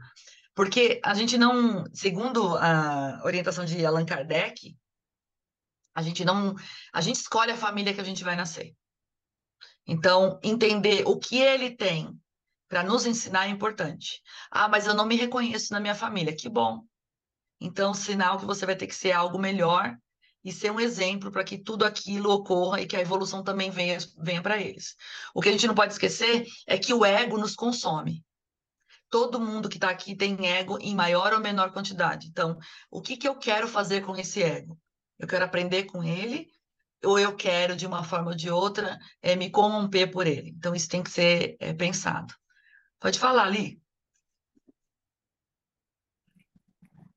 [0.53, 4.77] Porque a gente não, segundo a orientação de Allan Kardec,
[5.95, 6.55] a gente não,
[6.93, 8.75] a gente escolhe a família que a gente vai nascer.
[9.85, 12.15] Então, entender o que ele tem
[12.69, 14.21] para nos ensinar é importante.
[14.49, 16.35] Ah, mas eu não me reconheço na minha família.
[16.35, 16.85] Que bom.
[17.59, 19.97] Então, sinal que você vai ter que ser algo melhor
[20.43, 23.97] e ser um exemplo para que tudo aquilo ocorra e que a evolução também venha,
[24.17, 24.95] venha para eles.
[25.33, 28.23] O que a gente não pode esquecer é que o ego nos consome.
[29.09, 32.27] Todo mundo que está aqui tem ego em maior ou menor quantidade.
[32.27, 32.57] Então,
[32.89, 34.77] o que, que eu quero fazer com esse ego?
[35.17, 36.47] Eu quero aprender com ele
[37.05, 40.49] ou eu quero, de uma forma ou de outra, é, me corromper por ele?
[40.49, 42.33] Então, isso tem que ser é, pensado.
[42.99, 43.81] Pode falar, Li.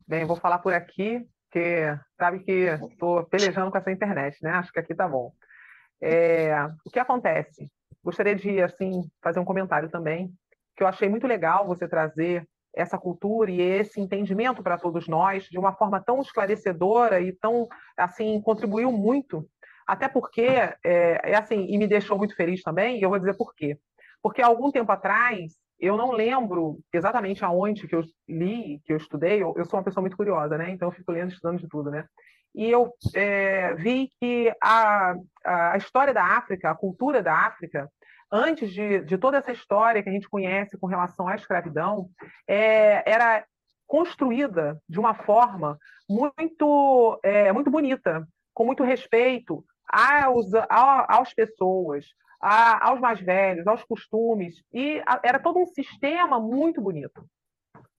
[0.07, 4.51] Bem, vou falar por aqui, porque sabe que estou pelejando com essa internet, né?
[4.51, 5.33] Acho que aqui tá bom.
[6.01, 6.53] É,
[6.85, 7.71] o que acontece?
[8.05, 10.31] Gostaria de, assim, fazer um comentário também,
[10.77, 15.45] que eu achei muito legal você trazer essa cultura e esse entendimento para todos nós
[15.45, 19.49] de uma forma tão esclarecedora e tão, assim, contribuiu muito.
[19.87, 23.35] Até porque, é, é assim, e me deixou muito feliz também, e eu vou dizer
[23.35, 23.79] por quê.
[24.23, 28.97] Porque há algum tempo atrás, eu não lembro exatamente aonde que eu li, que eu
[28.97, 30.71] estudei, eu, eu, sou uma pessoa muito curiosa, né?
[30.71, 32.07] Então eu fico lendo, estudando de tudo, né?
[32.55, 37.91] E eu é, vi que a, a história da África, a cultura da África,
[38.33, 42.09] antes de, de toda essa história que a gente conhece com relação à escravidão,
[42.49, 43.45] é, era
[43.87, 52.07] construída de uma forma muito, é, muito bonita, com muito respeito aos, às pessoas,
[52.40, 57.25] a, aos mais velhos, aos costumes, e a, era todo um sistema muito bonito.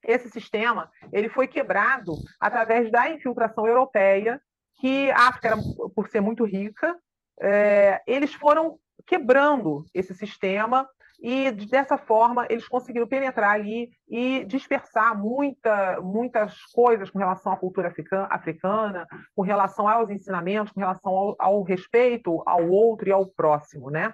[0.03, 4.41] Esse sistema ele foi quebrado através da infiltração europeia,
[4.79, 5.57] que a África, era,
[5.95, 6.95] por ser muito rica,
[7.41, 10.87] é, eles foram quebrando esse sistema
[11.19, 17.57] e dessa forma eles conseguiram penetrar ali e dispersar muita, muitas coisas com relação à
[17.57, 17.91] cultura
[18.29, 23.89] africana, com relação aos ensinamentos, com relação ao, ao respeito ao outro e ao próximo,
[23.89, 24.13] né?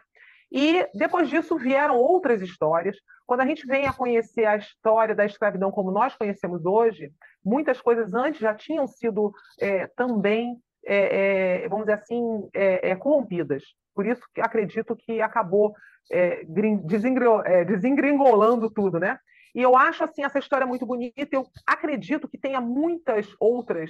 [0.54, 2.96] E depois disso vieram outras histórias.
[3.26, 7.12] Quando a gente vem a conhecer a história da escravidão como nós conhecemos hoje,
[7.44, 12.96] muitas coisas antes já tinham sido é, também, é, é, vamos dizer assim, é, é,
[12.96, 13.64] corrompidas.
[13.96, 15.74] Por isso que acredito que acabou
[16.12, 19.18] é, desengringolando tudo, né?
[19.56, 21.30] E eu acho assim essa história muito bonita.
[21.32, 23.90] Eu acredito que tenha muitas outras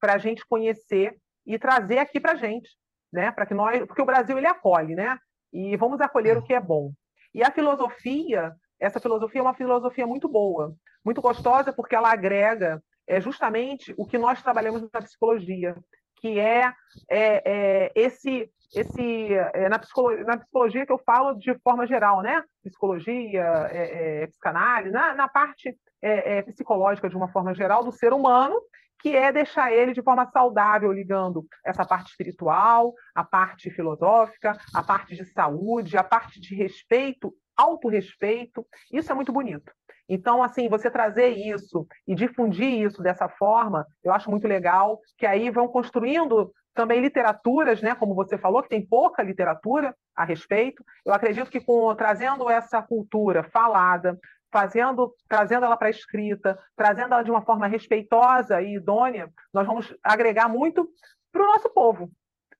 [0.00, 2.70] para a gente conhecer e trazer aqui para a gente,
[3.12, 3.30] né?
[3.30, 5.18] Para que nós, porque o Brasil ele acolhe, né?
[5.52, 6.92] E vamos acolher o que é bom.
[7.34, 12.82] E a filosofia, essa filosofia é uma filosofia muito boa, muito gostosa, porque ela agrega
[13.06, 15.76] é, justamente o que nós trabalhamos na psicologia,
[16.16, 16.72] que é,
[17.10, 22.20] é, é esse esse é, na, psicologia, na, psicologia, que eu falo de forma geral,
[22.20, 22.42] né?
[22.62, 28.12] Psicologia, é, é, psicanálise, na, na parte é, psicológica de uma forma geral do ser
[28.12, 28.60] humano,
[29.00, 34.82] que é deixar ele de forma saudável, ligando essa parte espiritual, a parte filosófica, a
[34.82, 38.66] parte de saúde, a parte de respeito, autorrespeito.
[38.92, 39.72] Isso é muito bonito.
[40.08, 45.26] Então, assim, você trazer isso e difundir isso dessa forma, eu acho muito legal, que
[45.26, 50.82] aí vão construindo também literaturas, né, como você falou, que tem pouca literatura a respeito.
[51.04, 54.16] Eu acredito que com trazendo essa cultura falada,
[54.50, 59.66] fazendo, trazendo ela para a escrita, trazendo ela de uma forma respeitosa e idônea, nós
[59.66, 60.88] vamos agregar muito
[61.32, 62.10] para o nosso povo,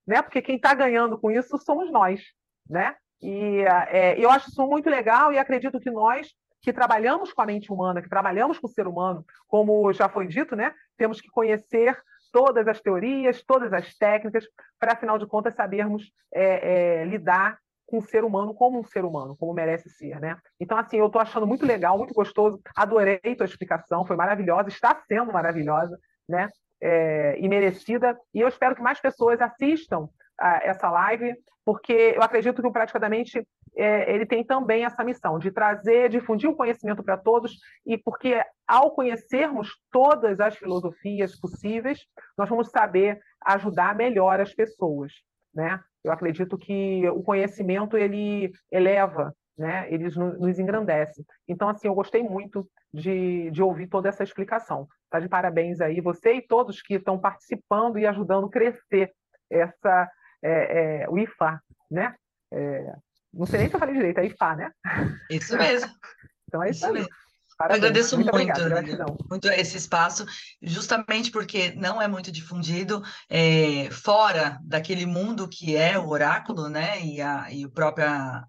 [0.06, 0.22] né?
[0.22, 2.22] Porque quem está ganhando com isso somos nós,
[2.68, 2.96] né?
[3.20, 6.28] E é, eu acho isso muito legal e acredito que nós
[6.60, 10.26] que trabalhamos com a mente humana, que trabalhamos com o ser humano, como já foi
[10.26, 10.74] dito, né?
[10.96, 11.96] Temos que conhecer
[12.32, 14.44] todas as teorias, todas as técnicas,
[14.78, 17.58] para, afinal de contas, sabermos é, é, lidar
[17.88, 20.36] com o ser humano como um ser humano, como merece ser, né?
[20.60, 24.94] Então, assim, eu estou achando muito legal, muito gostoso, adorei tua explicação, foi maravilhosa, está
[25.08, 26.48] sendo maravilhosa, né?
[26.80, 30.08] É, e merecida, e eu espero que mais pessoas assistam
[30.38, 31.34] a essa live,
[31.64, 36.54] porque eu acredito que Praticamente é, ele tem também essa missão de trazer, difundir o
[36.54, 42.00] conhecimento para todos, e porque ao conhecermos todas as filosofias possíveis,
[42.36, 45.12] nós vamos saber ajudar melhor as pessoas,
[45.54, 45.80] né?
[46.04, 49.86] Eu acredito que o conhecimento ele eleva, né?
[49.92, 51.24] Ele nos engrandece.
[51.46, 54.88] Então, assim, eu gostei muito de, de ouvir toda essa explicação.
[55.10, 59.12] Tá de parabéns aí você e todos que estão participando e ajudando a crescer
[59.50, 60.10] essa
[60.42, 62.14] é, é, o IFA, né?
[62.52, 62.94] É,
[63.32, 64.72] não sei nem se eu falei direito, é IFA, né?
[65.30, 65.90] Isso mesmo.
[66.46, 67.08] então é isso, isso mesmo.
[67.58, 67.82] Parabéns.
[67.82, 70.24] agradeço muito, muito, obrigada, muito esse espaço,
[70.62, 77.04] justamente porque não é muito difundido é, fora daquele mundo que é o oráculo, né,
[77.04, 78.46] e a, e o própria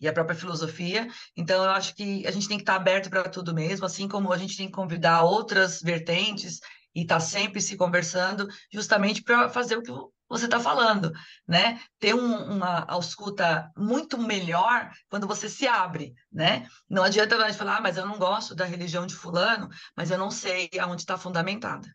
[0.00, 1.06] e a própria filosofia.
[1.36, 4.32] Então, eu acho que a gente tem que estar aberto para tudo mesmo, assim como
[4.32, 6.58] a gente tem que convidar outras vertentes
[6.94, 9.92] e estar tá sempre se conversando, justamente para fazer o que
[10.30, 11.12] você está falando,
[11.46, 11.80] né?
[11.98, 16.68] Ter um, uma escuta muito melhor quando você se abre, né?
[16.88, 20.16] Não adianta gente falar, ah, mas eu não gosto da religião de fulano, mas eu
[20.18, 21.88] não sei aonde está fundamentada.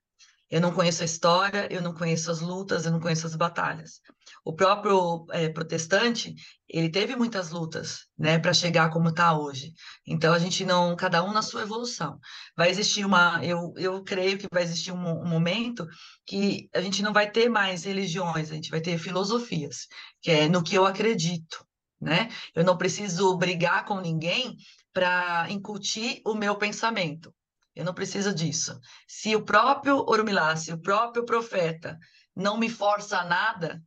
[0.50, 4.00] Eu não conheço a história, eu não conheço as lutas, eu não conheço as batalhas.
[4.43, 6.36] O próprio é, protestante,
[6.70, 9.74] ele teve muitas lutas, né, para chegar como está hoje.
[10.06, 12.20] Então a gente não, cada um na sua evolução.
[12.56, 15.88] Vai existir uma, eu, eu creio que vai existir um, um momento
[16.26, 19.88] que a gente não vai ter mais religiões, a gente vai ter filosofias,
[20.22, 21.66] que é no que eu acredito,
[22.00, 22.30] né?
[22.54, 24.56] Eu não preciso brigar com ninguém
[24.93, 27.34] para incutir o meu pensamento.
[27.76, 28.80] Eu não preciso disso.
[29.07, 31.99] Se o próprio Orumilá, se o próprio profeta
[32.36, 33.84] não me força a nada,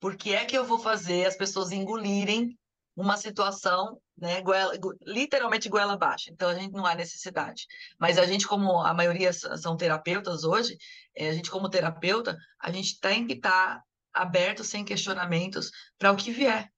[0.00, 2.56] por que é que eu vou fazer as pessoas engolirem
[2.96, 6.30] uma situação, né, goela, literalmente goela abaixo?
[6.30, 7.66] Então, a gente não há necessidade.
[7.98, 10.76] Mas a gente, como a maioria são terapeutas hoje,
[11.16, 16.16] eh, a gente, como terapeuta, a gente tem que estar aberto, sem questionamentos, para o
[16.16, 16.72] que vier.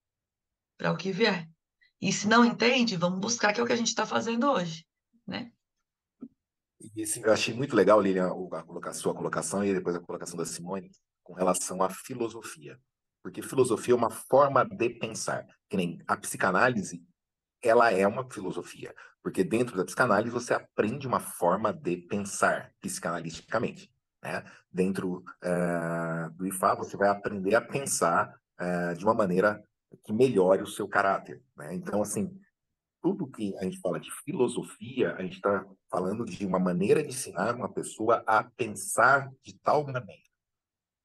[0.79, 1.47] Para o que vier.
[2.01, 4.87] E se não entende, vamos buscar, que é o que a gente está fazendo hoje,
[5.27, 5.51] né?
[6.81, 8.33] E assim, eu achei muito legal, Lilian,
[8.83, 10.91] a, sua colocação e depois a colocação da Simone
[11.23, 12.79] com relação à filosofia.
[13.23, 15.47] Porque filosofia é uma forma de pensar.
[15.69, 17.05] Que nem a psicanálise,
[17.63, 18.95] ela é uma filosofia.
[19.23, 23.93] Porque dentro da psicanálise você aprende uma forma de pensar psicanalisticamente.
[24.23, 24.43] Né?
[24.73, 29.63] Dentro uh, do IFA você vai aprender a pensar uh, de uma maneira
[30.05, 31.43] que melhore o seu caráter.
[31.57, 31.75] Né?
[31.75, 32.35] Então, assim,
[33.03, 37.09] tudo que a gente fala de filosofia, a gente está falando de uma maneira de
[37.09, 40.23] ensinar uma pessoa a pensar de tal maneira.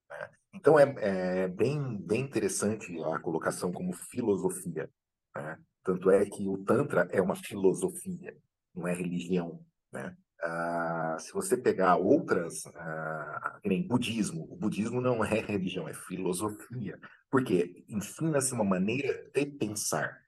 [0.09, 0.29] Né?
[0.53, 4.89] Então, é, é, bem, bem interessante a colocação como filosofia.
[5.35, 5.57] Né?
[5.83, 8.37] Tanto é que o Tantra é uma filosofia,
[8.73, 9.65] não é religião.
[9.91, 10.15] Né?
[10.41, 16.99] Ah, se você pegar outras, ah, nem budismo, o budismo não é religião, é filosofia.
[17.31, 20.24] Porque ensina-se uma maneira de pensar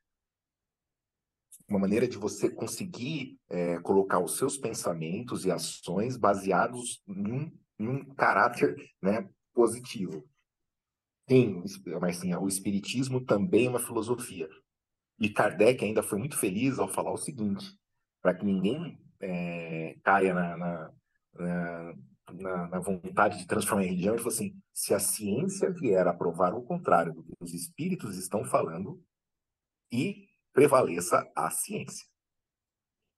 [1.68, 7.88] uma maneira de você conseguir é, colocar os seus pensamentos e ações baseados em em
[7.88, 10.28] um caráter né, positivo.
[11.30, 11.64] Sim,
[12.00, 14.50] mas sim, o espiritismo também é uma filosofia.
[15.20, 17.66] E Kardec ainda foi muito feliz ao falar o seguinte,
[18.22, 20.94] para que ninguém é, caia na, na,
[22.32, 26.14] na, na, vontade de transformar em religião, ele falou assim, se a ciência vier a
[26.14, 29.02] provar o contrário do que os espíritos estão falando,
[29.92, 30.27] e
[30.58, 32.08] prevaleça a ciência.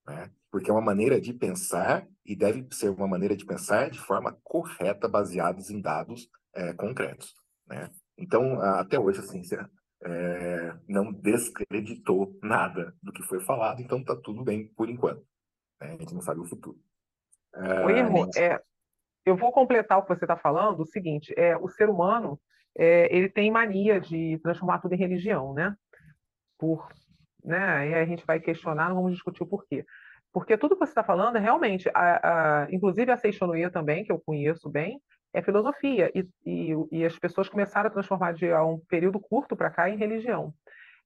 [0.06, 0.30] Né?
[0.52, 4.38] Porque é uma maneira de pensar e deve ser uma maneira de pensar de forma
[4.44, 7.34] correta, baseados em dados é, concretos.
[7.66, 7.90] Né?
[8.18, 9.72] Então, até hoje, a ciência
[10.04, 15.26] é, não descreditou nada do que foi falado, então está tudo bem por enquanto.
[15.80, 15.94] Né?
[15.94, 16.78] A gente não sabe o futuro.
[17.56, 18.62] É, o irmão, é,
[19.26, 22.38] eu vou completar o que você está falando, o seguinte, é, o ser humano
[22.78, 25.74] é, ele tem mania de transformar tudo em religião, né?
[26.58, 26.86] Por
[27.44, 27.90] né?
[27.90, 29.86] E aí a gente vai questionar, não vamos discutir o porquê.
[30.32, 34.20] Porque tudo que você está falando realmente, a, a, inclusive a Seixonoye também, que eu
[34.20, 35.02] conheço bem,
[35.34, 36.12] é filosofia.
[36.14, 39.90] E, e, e, as pessoas começaram a transformar de há um período curto para cá
[39.90, 40.54] em religião.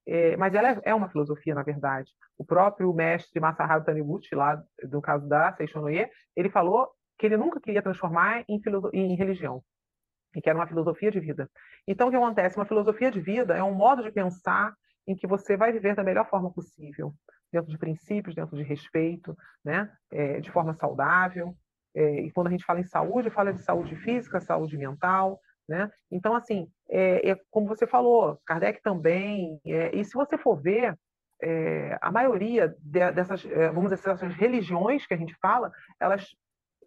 [0.05, 2.11] É, mas ela é, é, uma filosofia, na verdade.
[2.37, 4.61] O próprio mestre Masaharu Taniguchi, lá
[4.91, 8.61] no caso da Seixonoye, ele falou que ele nunca queria transformar em,
[8.93, 9.63] em religião,
[10.35, 11.49] e que era uma filosofia de vida.
[11.87, 12.57] Então, o que acontece?
[12.57, 14.73] Uma filosofia de vida é um modo de pensar
[15.07, 17.13] em que você vai viver da melhor forma possível,
[17.51, 19.91] dentro de princípios, dentro de respeito, né?
[20.11, 21.55] É, de forma saudável.
[21.95, 25.91] É, e quando a gente fala em saúde, fala de saúde física, saúde mental, né?
[26.11, 30.97] Então, assim, é, é como você falou, Kardec também, é, e se você for ver,
[31.41, 36.27] é, a maioria de, dessas, é, vamos dizer, essas religiões que a gente fala, elas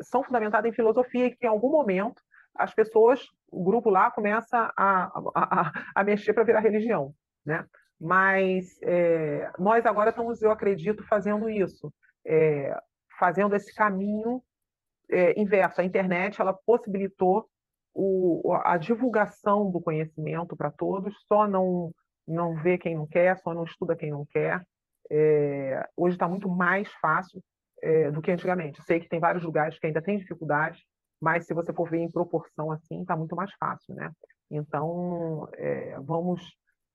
[0.02, 2.20] são fundamentadas em filosofia e que em algum momento
[2.54, 7.14] as pessoas, o grupo lá começa a, a, a, a mexer para virar religião,
[7.44, 7.64] né?
[8.00, 11.92] Mas é, nós agora estamos, eu acredito, fazendo isso,
[12.26, 12.76] é,
[13.18, 14.42] fazendo esse caminho
[15.10, 15.80] é, inverso.
[15.80, 17.48] A internet ela possibilitou
[17.94, 21.92] o, a divulgação do conhecimento para todos, só não,
[22.26, 24.62] não vê quem não quer, só não estuda quem não quer.
[25.10, 27.42] É, hoje está muito mais fácil
[27.82, 28.82] é, do que antigamente.
[28.82, 30.84] sei que tem vários lugares que ainda tem dificuldade,
[31.20, 34.10] mas se você for ver em proporção assim, está muito mais fácil, né?
[34.50, 36.42] Então, é, vamos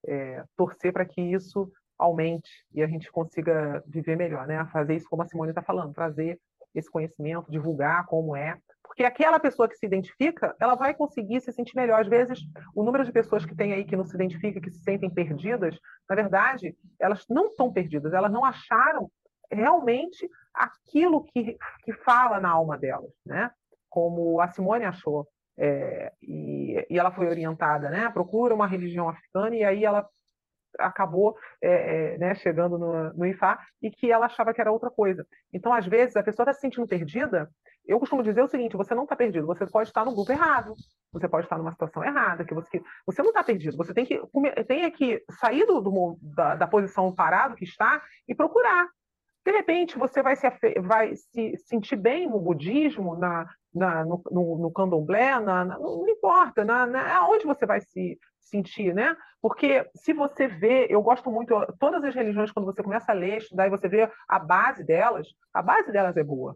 [0.05, 4.65] é, torcer para que isso aumente e a gente consiga viver melhor, né?
[4.71, 6.39] Fazer isso como a Simone está falando, trazer
[6.73, 8.57] esse conhecimento, divulgar como é,
[8.91, 12.01] porque aquela pessoa que se identifica, ela vai conseguir se sentir melhor.
[12.01, 12.39] Às vezes,
[12.75, 15.79] o número de pessoas que tem aí que não se identifica, que se sentem perdidas,
[16.09, 19.09] na verdade, elas não estão perdidas, elas não acharam
[19.49, 23.49] realmente aquilo que, que fala na alma delas, né?
[23.89, 25.25] Como a Simone achou.
[25.57, 28.09] É, e, e, ela foi orientada, né?
[28.09, 30.07] Procura uma religião africana e aí ela
[30.79, 34.89] acabou é, é, né, chegando no, no IFA e que ela achava que era outra
[34.89, 35.25] coisa.
[35.53, 37.49] Então, às vezes, a pessoa está se sentindo perdida.
[37.85, 40.73] Eu costumo dizer o seguinte: você não está perdido, você pode estar no grupo errado,
[41.11, 44.21] você pode estar numa situação errada, que você, você não está perdido, você tem que,
[44.67, 48.87] tem que sair do, do da, da posição parado que está e procurar.
[49.43, 50.47] De repente, você vai se,
[50.81, 56.07] vai se sentir bem no budismo, na, na, no, no, no candomblé, na, na, não
[56.07, 59.15] importa, na, na, aonde você vai se sentir, né?
[59.41, 63.37] Porque se você vê, eu gosto muito, todas as religiões, quando você começa a ler,
[63.37, 66.55] estudar, e você vê a base delas, a base delas é boa.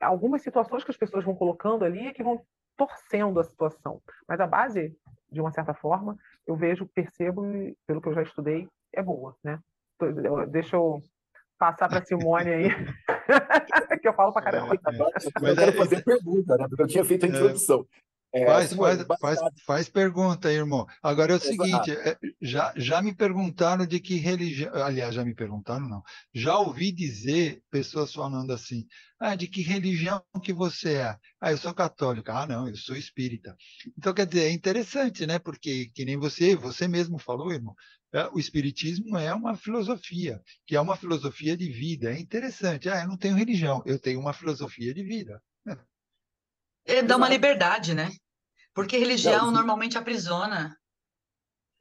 [0.00, 2.42] Algumas situações que as pessoas vão colocando ali é que vão
[2.76, 4.02] torcendo a situação.
[4.28, 4.96] Mas a base,
[5.30, 7.42] de uma certa forma, eu vejo, percebo,
[7.86, 9.58] pelo que eu já estudei, é boa, né?
[10.48, 11.00] Deixa eu
[11.58, 12.68] passar para a Simone aí,
[14.00, 14.74] que eu falo para caramba.
[14.74, 15.50] É, é.
[15.50, 16.66] Eu quero fazer pergunta, né?
[16.68, 17.30] Porque eu tinha feito a é.
[17.30, 17.86] introdução.
[18.34, 20.86] É, faz, faz, faz, faz, pergunta, irmão.
[21.02, 24.74] Agora é o seguinte, é, já, já me perguntaram de que religião.
[24.74, 26.02] Aliás, já me perguntaram, não.
[26.34, 28.84] Já ouvi dizer pessoas falando assim:
[29.18, 31.16] ah, de que religião que você é?
[31.40, 32.34] Ah, eu sou católica.
[32.34, 33.56] Ah, não, eu sou espírita.
[33.96, 35.38] Então, quer dizer, é interessante, né?
[35.38, 37.74] Porque, que nem você, você mesmo falou, irmão,
[38.05, 42.12] é, o espiritismo é uma filosofia, que é uma filosofia de vida.
[42.12, 42.88] É interessante.
[42.88, 45.42] Ah, eu não tenho religião, eu tenho uma filosofia de vida.
[46.86, 48.10] É, dá uma liberdade, né?
[48.72, 50.76] Porque religião Não, normalmente aprisiona.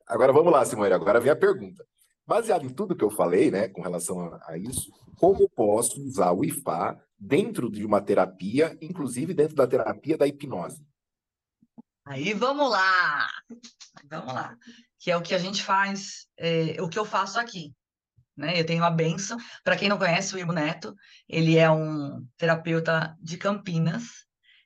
[0.08, 1.86] Agora vamos lá, Simone, agora vem a pergunta.
[2.26, 6.44] Baseado em tudo que eu falei, né, com relação a, isso, como posso usar o
[6.44, 10.84] IFA dentro de uma terapia, inclusive dentro da terapia da hipnose?
[12.06, 13.28] Aí vamos lá,
[14.10, 14.58] vamos lá,
[15.06, 17.76] que é o que a gente faz, é, o que eu faço aqui.
[18.36, 18.60] Né?
[18.60, 19.38] Eu tenho a benção.
[19.64, 20.95] Para quem não conhece o Ivo Neto,
[21.30, 24.26] ele é um terapeuta de Campinas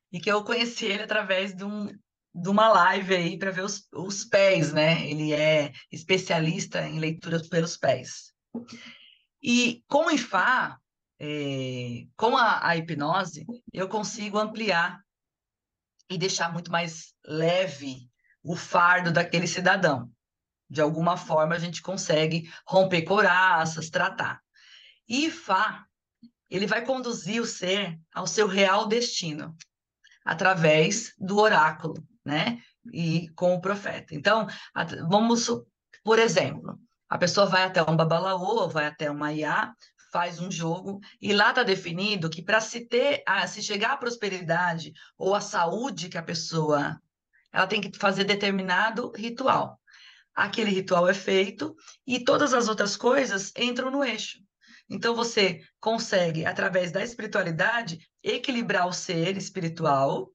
[0.09, 1.87] e que eu conheci ele através de um,
[2.33, 5.05] de uma live aí para ver os, os pés, né?
[5.09, 8.31] Ele é especialista em leitura pelos pés.
[9.43, 10.79] E com o IFA,
[11.19, 15.01] é, com a, a hipnose, eu consigo ampliar
[16.09, 18.09] e deixar muito mais leve
[18.41, 20.09] o fardo daquele cidadão.
[20.69, 24.39] De alguma forma, a gente consegue romper coraças, tratar.
[25.07, 25.85] E IFA,
[26.49, 29.55] ele vai conduzir o ser ao seu real destino,
[30.23, 32.61] através do oráculo, né?
[32.93, 34.13] E com o profeta.
[34.13, 34.47] Então,
[35.07, 35.49] vamos,
[36.03, 39.73] por exemplo, a pessoa vai até um babalaô, vai até uma IA,
[40.11, 43.97] faz um jogo e lá está definido que para se ter, a, se chegar à
[43.97, 46.99] prosperidade ou à saúde que a pessoa,
[47.51, 49.78] ela tem que fazer determinado ritual.
[50.39, 51.75] Aquele ritual é feito
[52.07, 54.39] e todas as outras coisas entram no eixo.
[54.89, 60.31] Então você consegue através da espiritualidade equilibrar o ser espiritual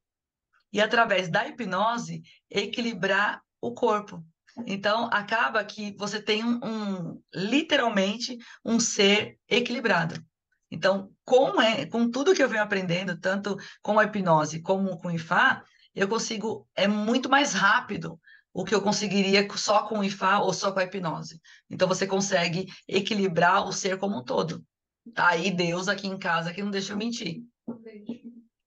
[0.71, 4.23] e através da hipnose equilibrar o corpo.
[4.67, 10.23] Então acaba que você tem um, um literalmente um ser equilibrado.
[10.71, 15.09] Então, com, é, com tudo que eu venho aprendendo, tanto com a hipnose como com
[15.09, 18.21] o IFA, eu consigo, é muito mais rápido
[18.55, 21.41] o que eu conseguiria só com o IFA ou só com a hipnose.
[21.69, 24.65] Então, você consegue equilibrar o ser como um todo.
[25.13, 27.43] Tá aí Deus aqui em casa que não deixa eu mentir.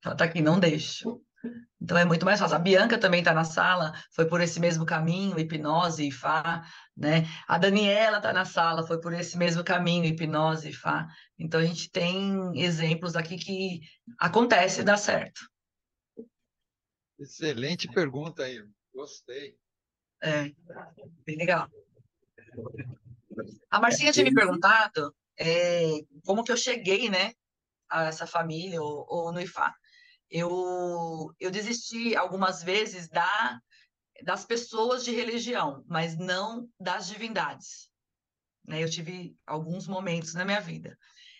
[0.03, 1.21] Ela tá aqui, não deixo.
[1.81, 2.55] Então é muito mais fácil.
[2.55, 6.63] A Bianca também está na sala, foi por esse mesmo caminho, hipnose Fá,
[6.95, 7.23] né?
[7.47, 11.07] A Daniela está na sala, foi por esse mesmo caminho, hipnose Fá.
[11.37, 13.81] Então a gente tem exemplos aqui que
[14.19, 15.41] acontece e dá certo.
[17.19, 18.63] Excelente pergunta aí,
[18.93, 19.55] gostei.
[20.21, 20.51] É,
[21.25, 21.69] bem legal.
[23.69, 27.33] A Marcinha tinha me perguntado é, como que eu cheguei, né,
[27.89, 29.73] a essa família ou, ou no IFA
[30.29, 33.61] eu, eu desisti algumas vezes da,
[34.23, 37.89] das pessoas de religião, mas não das divindades.
[38.65, 38.83] Né?
[38.83, 40.97] Eu tive alguns momentos na minha vida.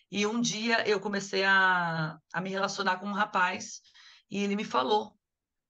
[0.10, 3.82] E um dia eu comecei a, a me relacionar com um rapaz
[4.32, 5.17] e ele me falou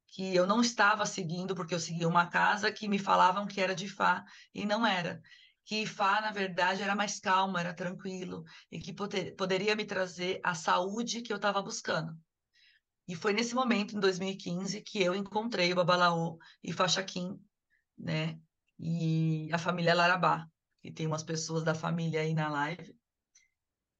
[0.08, 3.76] que eu não estava seguindo, porque eu seguia uma casa que me falavam que era
[3.76, 5.22] de Fá e não era.
[5.66, 10.40] Que Fá, na verdade, era mais calma, era tranquilo e que poder, poderia me trazer
[10.44, 12.18] a saúde que eu estava buscando.
[13.08, 17.40] E foi nesse momento, em 2015, que eu encontrei o Babalaô e Faxaquim,
[17.98, 18.40] né?
[18.80, 20.48] E a família Larabá,
[20.84, 22.96] e tem umas pessoas da família aí na live.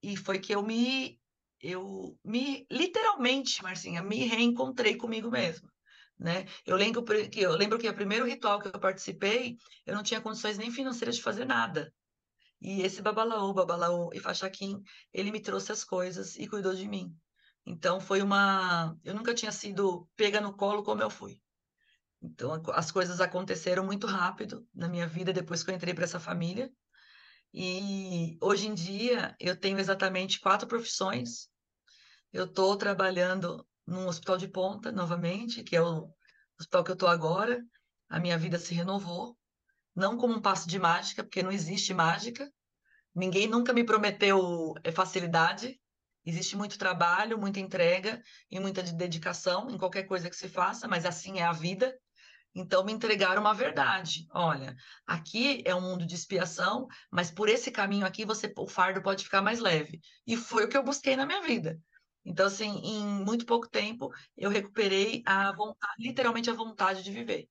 [0.02, 1.20] E foi que eu me,
[1.60, 5.70] eu me, literalmente, Marcinha, me reencontrei comigo mesma.
[6.18, 6.46] Né?
[6.66, 9.56] Eu lembro que eu lembro que o primeiro ritual que eu participei,
[9.86, 11.92] eu não tinha condições nem financeiras de fazer nada.
[12.60, 17.14] E esse babalaú, babalaú e fachaquim, ele me trouxe as coisas e cuidou de mim.
[17.64, 21.40] Então foi uma, eu nunca tinha sido pega no colo como eu fui.
[22.20, 26.18] Então as coisas aconteceram muito rápido na minha vida depois que eu entrei para essa
[26.18, 26.72] família.
[27.52, 31.48] E hoje em dia eu tenho exatamente quatro profissões.
[32.32, 36.10] Eu estou trabalhando num hospital de ponta novamente, que é o
[36.60, 37.64] hospital que eu estou agora.
[38.08, 39.36] A minha vida se renovou,
[39.96, 42.50] não como um passo de mágica, porque não existe mágica.
[43.14, 45.80] Ninguém nunca me prometeu eh, facilidade.
[46.24, 51.06] Existe muito trabalho, muita entrega e muita dedicação em qualquer coisa que se faça, mas
[51.06, 51.98] assim é a vida.
[52.54, 54.26] Então me entregaram uma verdade.
[54.32, 54.76] Olha,
[55.06, 59.24] aqui é um mundo de expiação, mas por esse caminho aqui você o fardo pode
[59.24, 60.00] ficar mais leve.
[60.26, 61.80] E foi o que eu busquei na minha vida.
[62.28, 67.48] Então assim, em muito pouco tempo eu recuperei a vontade, literalmente a vontade de viver.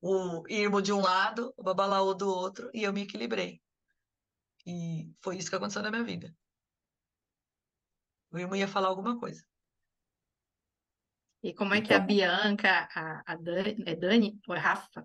[0.00, 3.60] O irmo de um lado, o babalaô do outro, e eu me equilibrei.
[4.64, 6.32] E foi isso que aconteceu na minha vida.
[8.30, 9.44] O irmão ia falar alguma coisa.
[11.42, 15.02] E como é que a então Bianca, a, a Dani, é Dani ou é Rafa?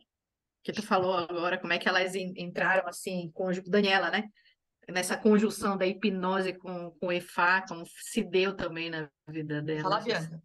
[0.63, 4.29] Que tu falou agora, como é que elas entraram assim, com Daniela, né?
[4.89, 9.81] Nessa conjunção da hipnose com, com o EFA, como se deu também na vida dela.
[9.81, 10.41] Fala, Bianca.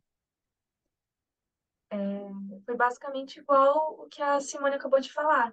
[1.92, 2.30] É,
[2.64, 5.52] foi basicamente igual o que a Simone acabou de falar.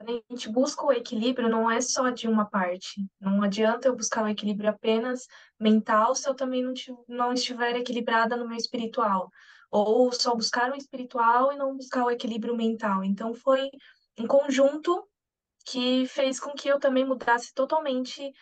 [0.00, 3.06] A gente busca o equilíbrio, não é só de uma parte.
[3.20, 5.26] Não adianta eu buscar o equilíbrio apenas
[5.60, 6.74] mental se eu também não,
[7.06, 9.30] não estiver equilibrada no meu espiritual
[9.72, 13.02] ou só buscar o espiritual e não buscar o equilíbrio mental.
[13.02, 13.70] Então foi
[14.18, 15.08] um conjunto
[15.64, 18.32] que fez com que eu também mudasse totalmente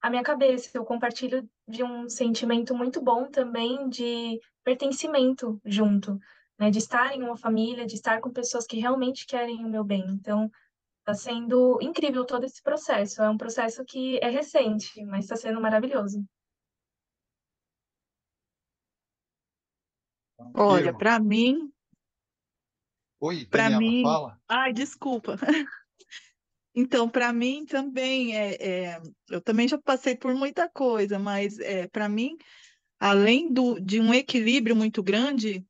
[0.00, 0.70] a minha cabeça.
[0.74, 6.18] Eu compartilho de um sentimento muito bom também de pertencimento junto,
[6.58, 6.70] né?
[6.70, 10.04] De estar em uma família, de estar com pessoas que realmente querem o meu bem.
[10.08, 10.50] Então,
[11.00, 13.22] está sendo incrível todo esse processo.
[13.22, 16.24] É um processo que é recente, mas está sendo maravilhoso.
[20.54, 21.70] Olha, para mim,
[23.20, 24.40] Oi, para mim, fala.
[24.48, 25.36] ai, desculpa.
[26.74, 31.88] Então, para mim também é, é, eu também já passei por muita coisa, mas é,
[31.88, 32.36] para mim,
[32.98, 35.64] além do, de um equilíbrio muito grande,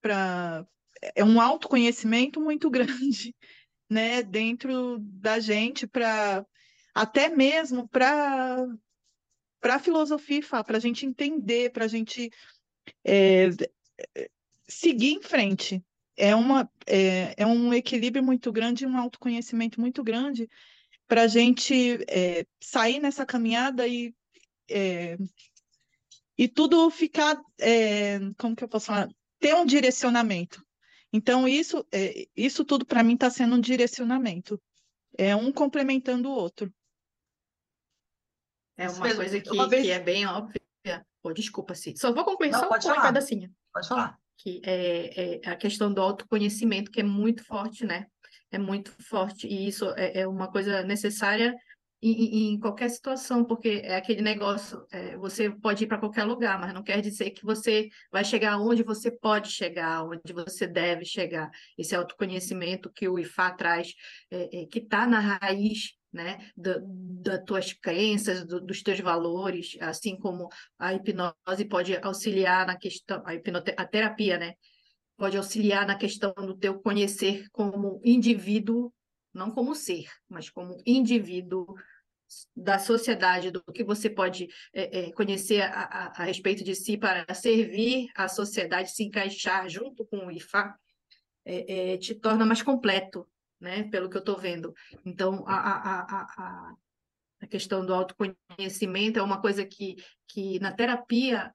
[0.00, 0.66] para
[1.14, 3.34] é um autoconhecimento muito grande,
[3.90, 6.44] né, dentro da gente, para
[6.94, 8.66] até mesmo para
[9.62, 12.30] a filosofia, para a gente entender, para a gente
[13.04, 13.48] é,
[14.66, 15.82] seguir em frente.
[16.20, 20.48] É, uma, é, é um equilíbrio muito grande, um autoconhecimento muito grande
[21.06, 24.12] para a gente é, sair nessa caminhada e,
[24.68, 25.16] é,
[26.36, 29.08] e tudo ficar, é, como que eu posso falar?
[29.38, 30.62] Ter um direcionamento.
[31.12, 34.60] Então, isso, é, isso tudo para mim está sendo um direcionamento.
[35.16, 36.72] É um complementando o outro.
[38.76, 39.84] É uma coisa que, uma vez...
[39.84, 40.60] que é bem óbvia
[41.22, 41.94] Oh, desculpa, sim.
[41.96, 43.52] Só vou concluir Não, só pode um pedacinho.
[43.72, 44.18] Pode falar.
[44.38, 48.06] Que é, é, a questão do autoconhecimento, que é muito forte, né?
[48.50, 49.46] É muito forte.
[49.46, 51.54] E isso é, é uma coisa necessária
[52.00, 56.58] em, em, qualquer situação, porque é aquele negócio, é, você pode ir para qualquer lugar,
[56.60, 61.04] mas não quer dizer que você vai chegar onde você pode chegar, onde você deve
[61.04, 61.50] chegar.
[61.76, 63.94] Esse autoconhecimento que o IFA traz,
[64.30, 69.76] é, é, que está na raiz né, das da tuas crenças, do, dos teus valores,
[69.80, 70.48] assim como
[70.78, 74.54] a hipnose pode auxiliar na questão, a, hipnote, a terapia, né,
[75.16, 78.92] pode auxiliar na questão do teu conhecer como indivíduo,
[79.34, 81.66] não como ser, mas como indivíduo
[82.54, 86.96] da sociedade, do que você pode é, é, conhecer a, a, a, respeito de si
[86.96, 90.74] para servir à sociedade, se encaixar junto com o IFA,
[91.44, 93.26] é, é, te torna mais completo,
[93.60, 93.84] né?
[93.84, 94.74] Pelo que eu estou vendo.
[95.04, 96.74] Então, a, a, a,
[97.40, 99.96] a questão do autoconhecimento é uma coisa que,
[100.26, 101.52] que na terapia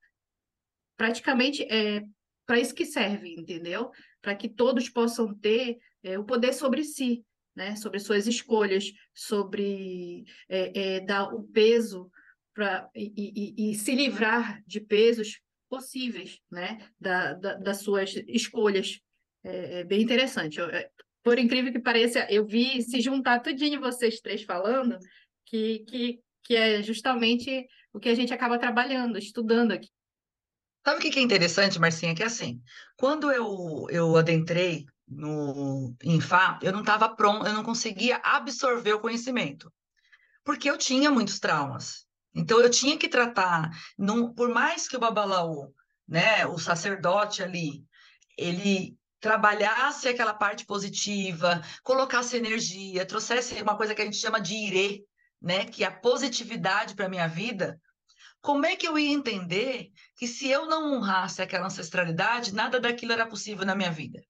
[0.97, 2.03] praticamente é
[2.45, 3.91] para isso que serve, entendeu?
[4.21, 7.23] Para que todos possam ter é, o poder sobre si,
[7.55, 7.75] né?
[7.75, 12.09] Sobre suas escolhas, sobre é, é, dar o peso
[12.53, 16.87] para e, e, e, se livrar de pesos possíveis, né?
[16.99, 18.99] Da, da das suas escolhas.
[19.43, 20.59] É, é bem interessante.
[20.59, 20.89] Eu, é,
[21.23, 24.97] por incrível que pareça, eu vi se juntar tudinho vocês três falando,
[25.45, 29.89] que, que, que é justamente o que a gente acaba trabalhando, estudando aqui.
[30.85, 32.13] Sabe o que é interessante, Marcinha?
[32.13, 32.61] Que é assim,
[32.97, 38.99] quando eu, eu adentrei no Infá, eu não estava pronto, eu não conseguia absorver o
[38.99, 39.71] conhecimento.
[40.43, 42.05] porque eu tinha muitos traumas.
[42.35, 43.69] Então eu tinha que tratar,
[44.35, 45.73] por mais que o babalaú,
[46.07, 47.85] né, o sacerdote ali,
[48.37, 54.53] ele trabalhasse aquela parte positiva, colocasse energia, trouxesse uma coisa que a gente chama de
[54.53, 55.05] irê,
[55.41, 57.79] né, que é a positividade para minha vida,
[58.41, 63.13] como é que eu ia entender que se eu não honrasse aquela ancestralidade, nada daquilo
[63.13, 64.21] era possível na minha vida?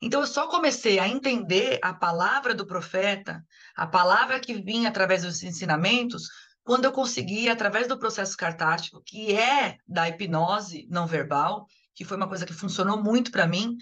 [0.00, 3.44] Então eu só comecei a entender a palavra do profeta,
[3.76, 6.26] a palavra que vinha através dos ensinamentos,
[6.64, 12.16] quando eu consegui, através do processo cartástico, que é da hipnose não verbal, que foi
[12.16, 13.76] uma coisa que funcionou muito para mim,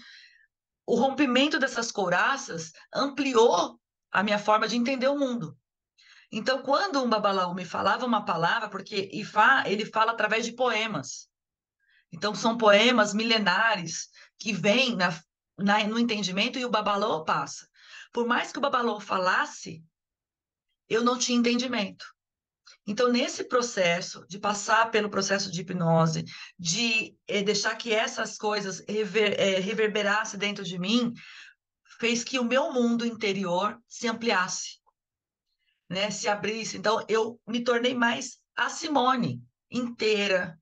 [0.85, 3.79] o rompimento dessas couraças ampliou
[4.11, 5.57] a minha forma de entender o mundo.
[6.31, 11.29] Então, quando um babalaú me falava uma palavra, porque Ifá, ele fala através de poemas.
[12.11, 15.09] Então, são poemas milenares que vêm na,
[15.57, 17.67] na, no entendimento e o babalaú passa.
[18.13, 19.83] Por mais que o babalaú falasse,
[20.89, 22.05] eu não tinha entendimento.
[22.85, 26.25] Então, nesse processo de passar pelo processo de hipnose,
[26.57, 31.13] de eh, deixar que essas coisas rever, eh, reverberassem dentro de mim,
[31.99, 34.79] fez que o meu mundo interior se ampliasse,
[35.89, 36.09] né?
[36.09, 36.77] se abrisse.
[36.77, 40.59] Então, eu me tornei mais a Simone inteira,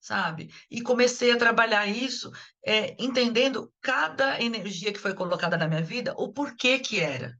[0.00, 0.52] sabe?
[0.70, 2.30] E comecei a trabalhar isso,
[2.64, 7.36] eh, entendendo cada energia que foi colocada na minha vida, o porquê que era.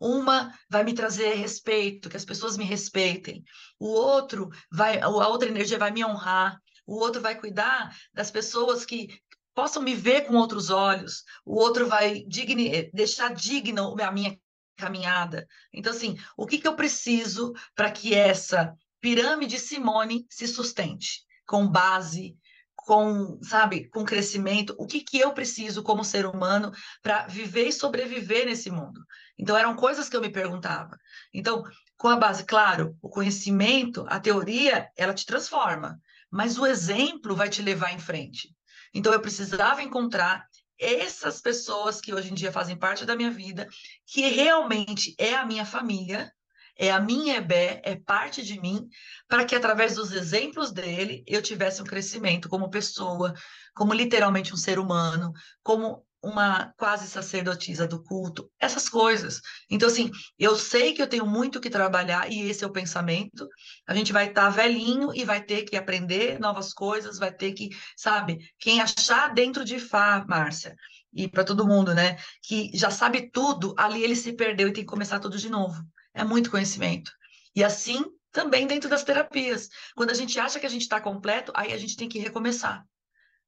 [0.00, 3.42] Uma vai me trazer respeito, que as pessoas me respeitem.
[3.78, 6.58] O outro vai, a outra energia vai me honrar.
[6.86, 9.08] O outro vai cuidar das pessoas que
[9.54, 11.24] possam me ver com outros olhos.
[11.44, 14.38] O outro vai digne, deixar digna a minha
[14.76, 15.46] caminhada.
[15.72, 21.24] Então, assim, o que, que eu preciso para que essa pirâmide Simone se sustente?
[21.46, 22.36] Com base,
[22.84, 26.70] com, sabe, com crescimento, o que, que eu preciso como ser humano
[27.02, 29.04] para viver e sobreviver nesse mundo.
[29.38, 30.96] Então, eram coisas que eu me perguntava.
[31.32, 31.64] Então,
[31.96, 35.98] com a base, claro, o conhecimento, a teoria, ela te transforma,
[36.30, 38.54] mas o exemplo vai te levar em frente.
[38.92, 40.46] Então, eu precisava encontrar
[40.78, 43.66] essas pessoas que hoje em dia fazem parte da minha vida,
[44.06, 46.30] que realmente é a minha família,
[46.76, 48.88] é a minha Ebé, é parte de mim,
[49.28, 53.32] para que através dos exemplos dele eu tivesse um crescimento como pessoa,
[53.74, 59.40] como literalmente um ser humano, como uma quase sacerdotisa do culto, essas coisas.
[59.70, 63.46] Então, assim, eu sei que eu tenho muito que trabalhar e esse é o pensamento.
[63.86, 67.52] A gente vai estar tá velhinho e vai ter que aprender novas coisas, vai ter
[67.52, 70.74] que, sabe, quem achar dentro de Fá, Márcia,
[71.12, 74.82] e para todo mundo, né, que já sabe tudo, ali ele se perdeu e tem
[74.82, 75.80] que começar tudo de novo.
[76.14, 77.12] É muito conhecimento.
[77.54, 79.68] E assim também dentro das terapias.
[79.94, 82.84] Quando a gente acha que a gente está completo, aí a gente tem que recomeçar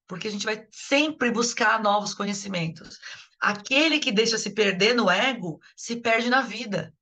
[0.07, 2.99] porque a gente vai sempre buscar novos conhecimentos.
[3.41, 6.95] Aquele que deixa se perder no ego se perde na vida.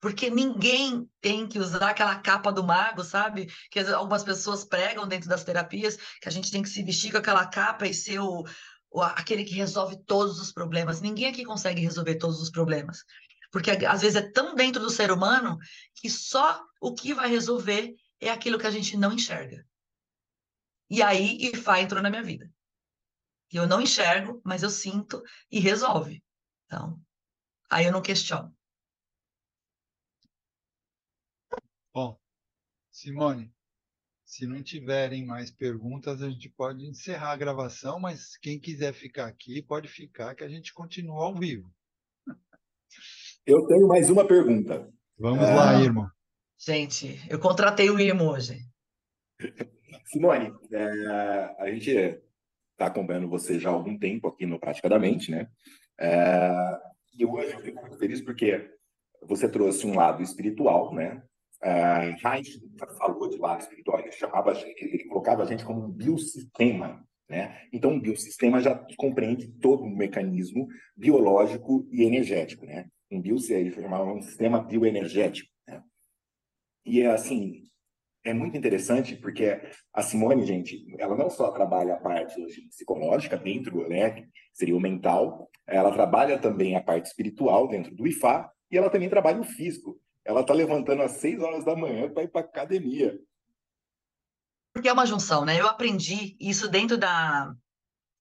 [0.00, 3.52] Porque ninguém tem que usar aquela capa do mago, sabe?
[3.70, 7.18] Que algumas pessoas pregam dentro das terapias, que a gente tem que se vestir com
[7.18, 8.44] aquela capa e ser o,
[8.90, 11.02] o aquele que resolve todos os problemas.
[11.02, 13.04] Ninguém aqui consegue resolver todos os problemas.
[13.50, 15.58] Porque às vezes é tão dentro do ser humano
[15.94, 19.66] que só o que vai resolver é aquilo que a gente não enxerga.
[20.88, 22.52] E aí Ifá entrou na minha vida.
[23.52, 26.22] Eu não enxergo, mas eu sinto e resolve.
[26.66, 27.00] Então,
[27.68, 28.56] aí eu não questiono.
[31.92, 32.20] Bom,
[32.92, 33.52] Simone,
[34.24, 39.26] se não tiverem mais perguntas, a gente pode encerrar a gravação, mas quem quiser ficar
[39.26, 41.74] aqui, pode ficar, que a gente continua ao vivo.
[43.46, 44.88] Eu tenho mais uma pergunta.
[45.18, 45.54] Vamos é...
[45.54, 46.06] lá, irmão.
[46.58, 48.58] Gente, eu contratei o Irmo hoje.
[50.06, 51.90] Simone, é, a gente
[52.72, 55.48] está acompanhando você já há algum tempo aqui no Praticadamente, né?
[55.98, 56.52] É,
[57.18, 58.70] e hoje eu fico muito feliz porque
[59.22, 61.22] você trouxe um lado espiritual, né?
[61.62, 62.58] É, Heinz
[62.98, 67.68] falou de lado espiritual, ele chamava, ele colocava a gente como um biosistema, né?
[67.72, 70.66] Então, um biosistema já compreende todo um mecanismo
[70.96, 72.86] biológico e energético, né?
[73.10, 75.82] Um biosistema, ele chamava um sistema bioenergético, né?
[76.84, 77.70] E é assim,
[78.24, 79.60] é muito interessante porque
[79.92, 85.50] a Simone, gente, ela não só trabalha a parte psicológica dentro, né, seria o mental,
[85.66, 90.00] ela trabalha também a parte espiritual dentro do IFA e ela também trabalha o físico.
[90.24, 93.18] Ela está levantando às seis horas da manhã para ir para academia.
[94.72, 95.58] Porque é uma junção, né?
[95.58, 97.52] Eu aprendi isso dentro da,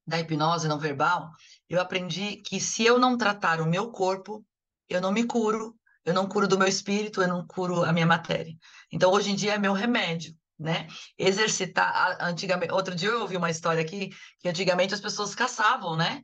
[0.07, 1.29] da hipnose não verbal.
[1.67, 4.43] Eu aprendi que se eu não tratar o meu corpo,
[4.89, 8.05] eu não me curo eu não curo do meu espírito, eu não curo a minha
[8.05, 8.55] matéria.
[8.91, 10.87] Então, hoje em dia, é meu remédio, né?
[11.17, 14.09] Exercitar, antigamente, outro dia eu ouvi uma história aqui,
[14.39, 16.23] que antigamente as pessoas caçavam, né?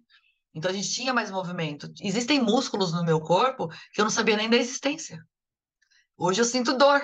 [0.54, 1.92] Então, a gente tinha mais movimento.
[2.02, 5.24] Existem músculos no meu corpo que eu não sabia nem da existência.
[6.18, 7.02] Hoje eu sinto dor,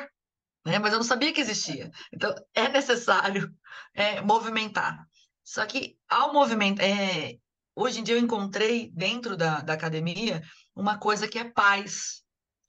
[0.65, 0.79] né?
[0.79, 1.91] Mas eu não sabia que existia.
[2.13, 3.53] Então, é necessário
[3.93, 5.05] é, movimentar.
[5.43, 7.37] Só que ao movimentar, é,
[7.75, 10.41] hoje em dia eu encontrei dentro da, da academia
[10.75, 12.21] uma coisa que é paz.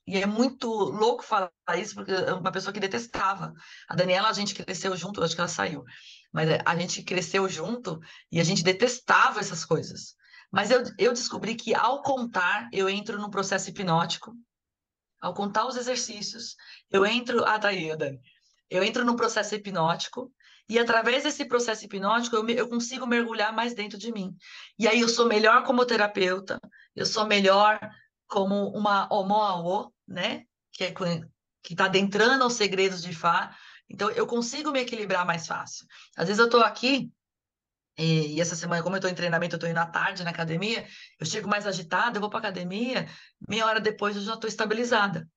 [0.05, 3.53] E é muito louco falar isso, porque é uma pessoa que detestava.
[3.87, 5.83] A Daniela, a gente cresceu junto, acho que ela saiu,
[6.31, 7.99] mas é, a gente cresceu junto
[8.29, 10.15] e a gente detestava essas coisas.
[10.51, 14.33] Mas eu, eu descobri que ao contar, eu entro num processo hipnótico.
[15.21, 16.55] Ao contar os exercícios,
[16.91, 17.45] eu entro.
[17.45, 18.19] Ah, tá aí, Dani.
[18.69, 20.31] Eu entro num processo hipnótico
[20.69, 24.35] e através desse processo hipnótico eu, eu consigo mergulhar mais dentro de mim.
[24.79, 26.59] E aí eu sou melhor como terapeuta,
[26.95, 27.79] eu sou melhor
[28.27, 30.43] como uma omoaô, né?
[30.71, 33.55] Que é que está adentrando aos segredos de Fá.
[33.89, 35.85] Então eu consigo me equilibrar mais fácil.
[36.15, 37.11] Às vezes eu estou aqui
[37.97, 40.31] e, e, essa semana, como eu estou em treinamento, eu estou indo à tarde na
[40.31, 40.87] academia,
[41.19, 43.07] eu chego mais agitada, eu vou para academia,
[43.47, 45.27] meia hora depois eu já estou estabilizada.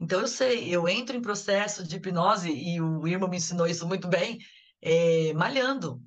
[0.00, 3.86] Então eu sei, eu entro em processo de hipnose, e o Irma me ensinou isso
[3.86, 4.38] muito bem,
[4.82, 6.02] é, malhando.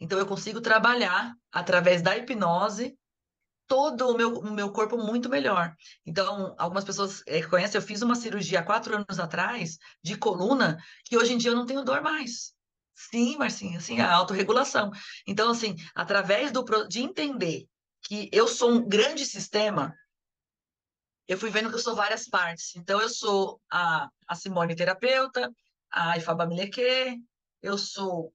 [0.00, 2.96] Então eu consigo trabalhar através da hipnose
[3.66, 5.74] todo o meu, o meu corpo muito melhor.
[6.04, 10.78] Então, algumas pessoas é, conhecem, eu fiz uma cirurgia há quatro anos atrás de coluna,
[11.04, 12.52] que hoje em dia eu não tenho dor mais.
[12.94, 14.90] Sim, Marcinha, assim, a autorregulação.
[15.26, 17.66] Então, assim, através do, de entender
[18.02, 19.94] que eu sou um grande sistema,
[21.32, 22.76] eu fui vendo que eu sou várias partes.
[22.76, 25.50] Então, eu sou a, a Simone terapeuta,
[25.90, 27.18] a Ifaba Mileque,
[27.62, 28.32] eu sou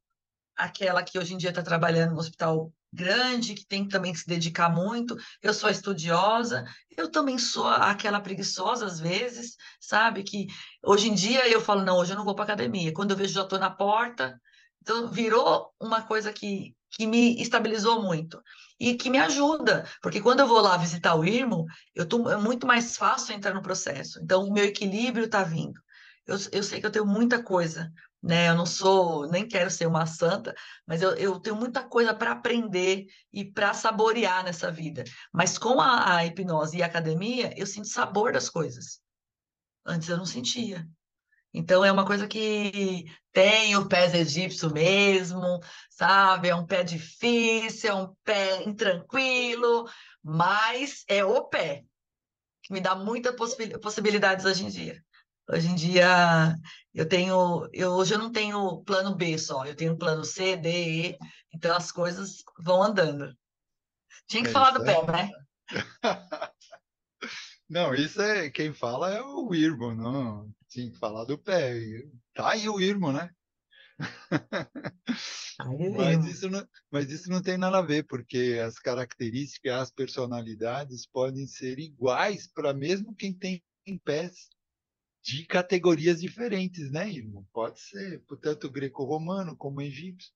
[0.56, 4.26] aquela que hoje em dia está trabalhando no hospital grande, que tem que também se
[4.28, 5.16] dedicar muito.
[5.42, 6.66] Eu sou estudiosa,
[6.98, 10.24] eu também sou aquela preguiçosa às vezes, sabe?
[10.24, 10.48] Que
[10.84, 12.94] hoje em dia eu falo, não, hoje eu não vou para academia.
[12.94, 14.40] Quando eu vejo já estou na porta,
[14.82, 18.42] então, virou uma coisa que, que me estabilizou muito
[18.80, 22.38] e que me ajuda, porque quando eu vou lá visitar o Irmo, eu tô, é
[22.38, 24.20] muito mais fácil entrar no processo.
[24.20, 25.80] Então, o meu equilíbrio está vindo.
[26.26, 28.50] Eu, eu sei que eu tenho muita coisa, né?
[28.50, 30.56] Eu não sou, nem quero ser uma santa,
[30.88, 35.04] mas eu, eu tenho muita coisa para aprender e para saborear nessa vida.
[35.32, 39.00] Mas com a, a hipnose e a academia, eu sinto sabor das coisas.
[39.86, 40.88] Antes eu não sentia.
[41.58, 46.50] Então é uma coisa que tem o pé egípcio mesmo, sabe?
[46.50, 49.90] É um pé difícil, é um pé intranquilo,
[50.24, 51.84] mas é o pé
[52.62, 53.34] que me dá muitas
[53.82, 55.04] possibilidades hoje em dia.
[55.50, 56.56] Hoje em dia
[56.94, 60.70] eu tenho, eu, hoje eu não tenho plano B só, eu tenho plano C, D,
[60.70, 61.18] E,
[61.52, 63.36] então as coisas vão andando.
[64.28, 65.32] Tinha que é falar do pé, né?
[67.70, 70.50] Não, isso é quem fala é o Irmo, não.
[70.70, 71.74] Tinha que falar do pé.
[72.34, 73.30] Tá aí o Irmo, né?
[75.98, 81.08] mas, isso não, mas isso não tem nada a ver, porque as características, as personalidades
[81.08, 83.64] podem ser iguais para mesmo quem tem
[84.04, 84.50] pés
[85.24, 87.48] de categorias diferentes, né, Irmo?
[87.52, 90.32] Pode ser, tanto greco-romano como egípcio,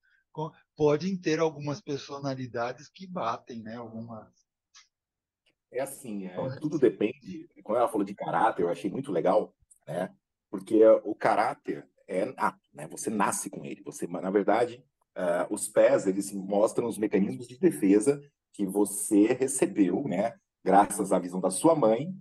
[0.76, 3.76] podem ter algumas personalidades que batem, né?
[3.76, 4.42] Algumas
[5.72, 7.48] é assim, é, tudo depende.
[7.64, 9.56] Quando ela falou de caráter, eu achei muito legal,
[9.86, 10.14] né?
[10.52, 12.86] Porque o caráter é nato, né?
[12.88, 13.82] Você nasce com ele.
[13.84, 14.84] Você, na verdade,
[15.16, 18.22] uh, os pés eles mostram os mecanismos de defesa
[18.52, 20.34] que você recebeu, né?
[20.62, 22.14] Graças à visão da sua mãe,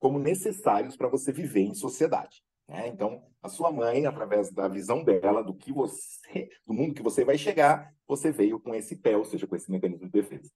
[0.00, 2.42] como necessários para você viver em sociedade.
[2.66, 2.88] Né?
[2.88, 7.22] Então, a sua mãe, através da visão dela, do que você, do mundo que você
[7.22, 10.50] vai chegar, você veio com esse pé, ou seja, com esse mecanismo de defesa.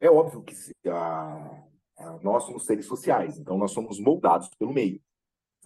[0.00, 0.54] É óbvio que
[0.88, 1.64] a,
[1.98, 5.00] a, nós somos seres sociais, então nós somos moldados pelo meio.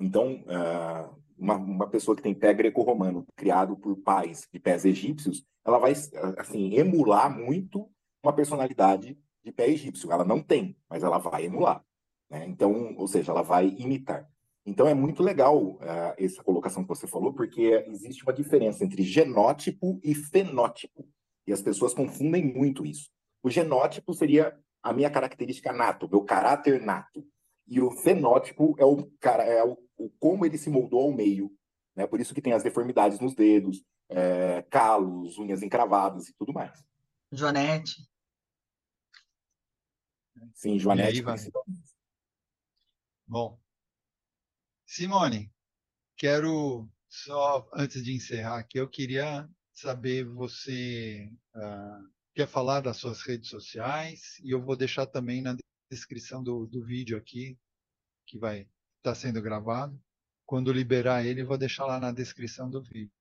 [0.00, 5.44] Então, uh, uma, uma, pessoa que tem pé greco-romano, criado por pais de pés egípcios,
[5.64, 5.92] ela vai,
[6.38, 7.90] assim, emular muito
[8.22, 10.12] uma personalidade de pé egípcio.
[10.12, 11.82] Ela não tem, mas ela vai emular.
[12.30, 12.46] Né?
[12.46, 14.28] Então, ou seja, ela vai imitar.
[14.64, 15.80] Então, é muito legal uh,
[16.18, 21.08] essa colocação que você falou, porque existe uma diferença entre genótipo e fenótipo.
[21.46, 23.08] E as pessoas confundem muito isso.
[23.42, 27.24] O genótipo seria a minha característica nato, meu caráter nato.
[27.68, 31.50] E o fenótipo é o cara, é o, o como ele se moldou ao meio.
[31.94, 32.06] Né?
[32.06, 36.84] Por isso que tem as deformidades nos dedos, é, calos, unhas encravadas e tudo mais.
[37.32, 38.08] Joanete.
[40.54, 41.22] Sim, Joanete.
[43.26, 43.58] Bom,
[44.86, 45.52] Simone,
[46.16, 53.22] quero só antes de encerrar aqui, eu queria saber você uh, quer falar das suas
[53.22, 55.56] redes sociais e eu vou deixar também na
[55.90, 57.58] descrição do, do vídeo aqui,
[58.26, 58.68] que vai
[59.06, 59.98] estar tá sendo gravado.
[60.44, 63.12] Quando liberar ele, vou deixar lá na descrição do vídeo.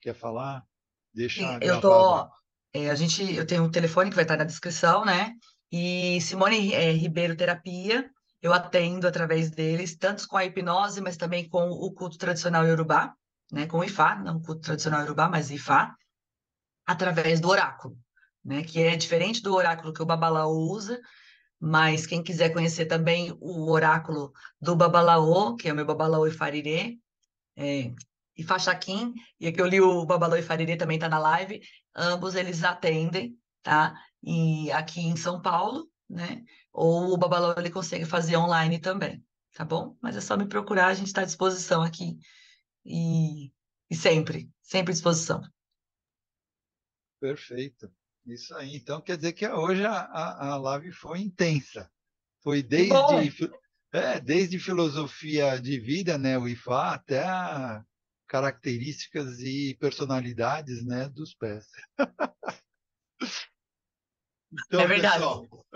[0.00, 0.64] Quer falar?
[1.12, 2.28] Deixa Eu tô.
[2.74, 5.34] É, a gente, eu tenho um telefone que vai estar na descrição, né?
[5.70, 8.10] E Simone é, Ribeiro Terapia.
[8.40, 13.14] eu atendo através deles, tanto com a hipnose, mas também com o culto tradicional iorubá,
[13.52, 15.94] né, com o Ifá, não o culto tradicional iorubá, mas Ifá,
[16.84, 17.96] através do oráculo,
[18.44, 21.00] né, que é diferente do oráculo que o Babalaô usa,
[21.64, 26.98] mas quem quiser conhecer também o oráculo do Babalaô, que é o meu Babalaô Ifarirê,
[27.54, 27.94] é,
[28.36, 31.60] e Faxaquim, e aqui eu li o Babalaô Ifarirê também está na live,
[31.94, 33.94] ambos eles atendem, tá?
[34.20, 36.42] E aqui em São Paulo, né?
[36.72, 39.96] Ou o Babalaô ele consegue fazer online também, tá bom?
[40.02, 42.18] Mas é só me procurar, a gente está à disposição aqui
[42.84, 43.52] e,
[43.88, 45.40] e sempre, sempre à disposição.
[47.20, 47.88] Perfeito.
[48.26, 48.76] Isso aí.
[48.76, 51.90] Então quer dizer que hoje a, a, a live foi intensa.
[52.42, 53.50] Foi desde,
[53.92, 57.24] é, desde filosofia de vida, né, o IFA, até
[58.26, 61.66] características e personalidades né, dos pés.
[64.52, 65.18] então, é verdade.
[65.18, 65.66] Pessoal,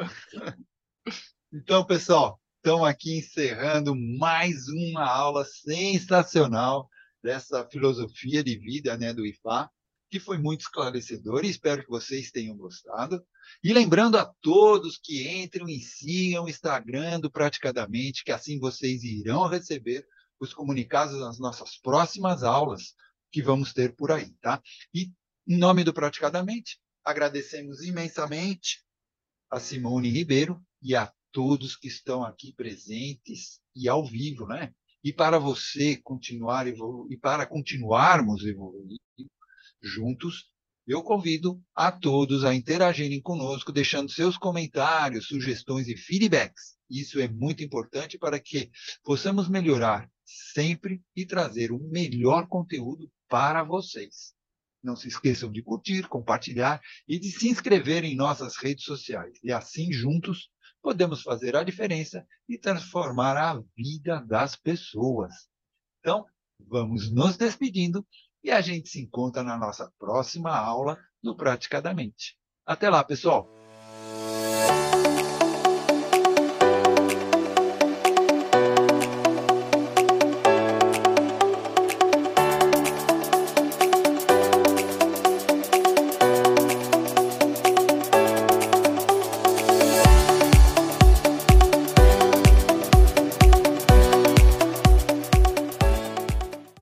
[1.53, 6.89] então, pessoal, estamos aqui encerrando mais uma aula sensacional
[7.23, 9.71] dessa filosofia de vida né, do IFA
[10.11, 13.25] que foi muito esclarecedor e espero que vocês tenham gostado.
[13.63, 19.03] E lembrando a todos que entrem e sigam o Instagram do Praticadamente, que assim vocês
[19.03, 20.07] irão receber
[20.39, 22.95] os comunicados das nossas próximas aulas
[23.33, 24.63] que vamos ter por aí, tá?
[24.95, 25.11] E
[25.47, 28.85] em nome do Praticadamente, agradecemos imensamente
[29.51, 34.73] a Simone Ribeiro e a todos que estão aqui presentes e ao vivo, né?
[35.05, 38.97] E para você continuar e para continuarmos evoluindo,
[39.83, 40.51] juntos,
[40.87, 46.77] eu convido a todos a interagirem conosco, deixando seus comentários, sugestões e feedbacks.
[46.89, 48.71] Isso é muito importante para que
[49.03, 54.35] possamos melhorar sempre e trazer o melhor conteúdo para vocês.
[54.83, 59.39] Não se esqueçam de curtir, compartilhar e de se inscrever em nossas redes sociais.
[59.43, 60.49] E assim, juntos,
[60.81, 65.35] podemos fazer a diferença e transformar a vida das pessoas.
[65.99, 66.25] Então,
[66.61, 68.07] vamos nos despedindo
[68.47, 72.39] e a gente se encontra na nossa próxima aula do Praticadamente.
[72.65, 73.51] Até lá, pessoal!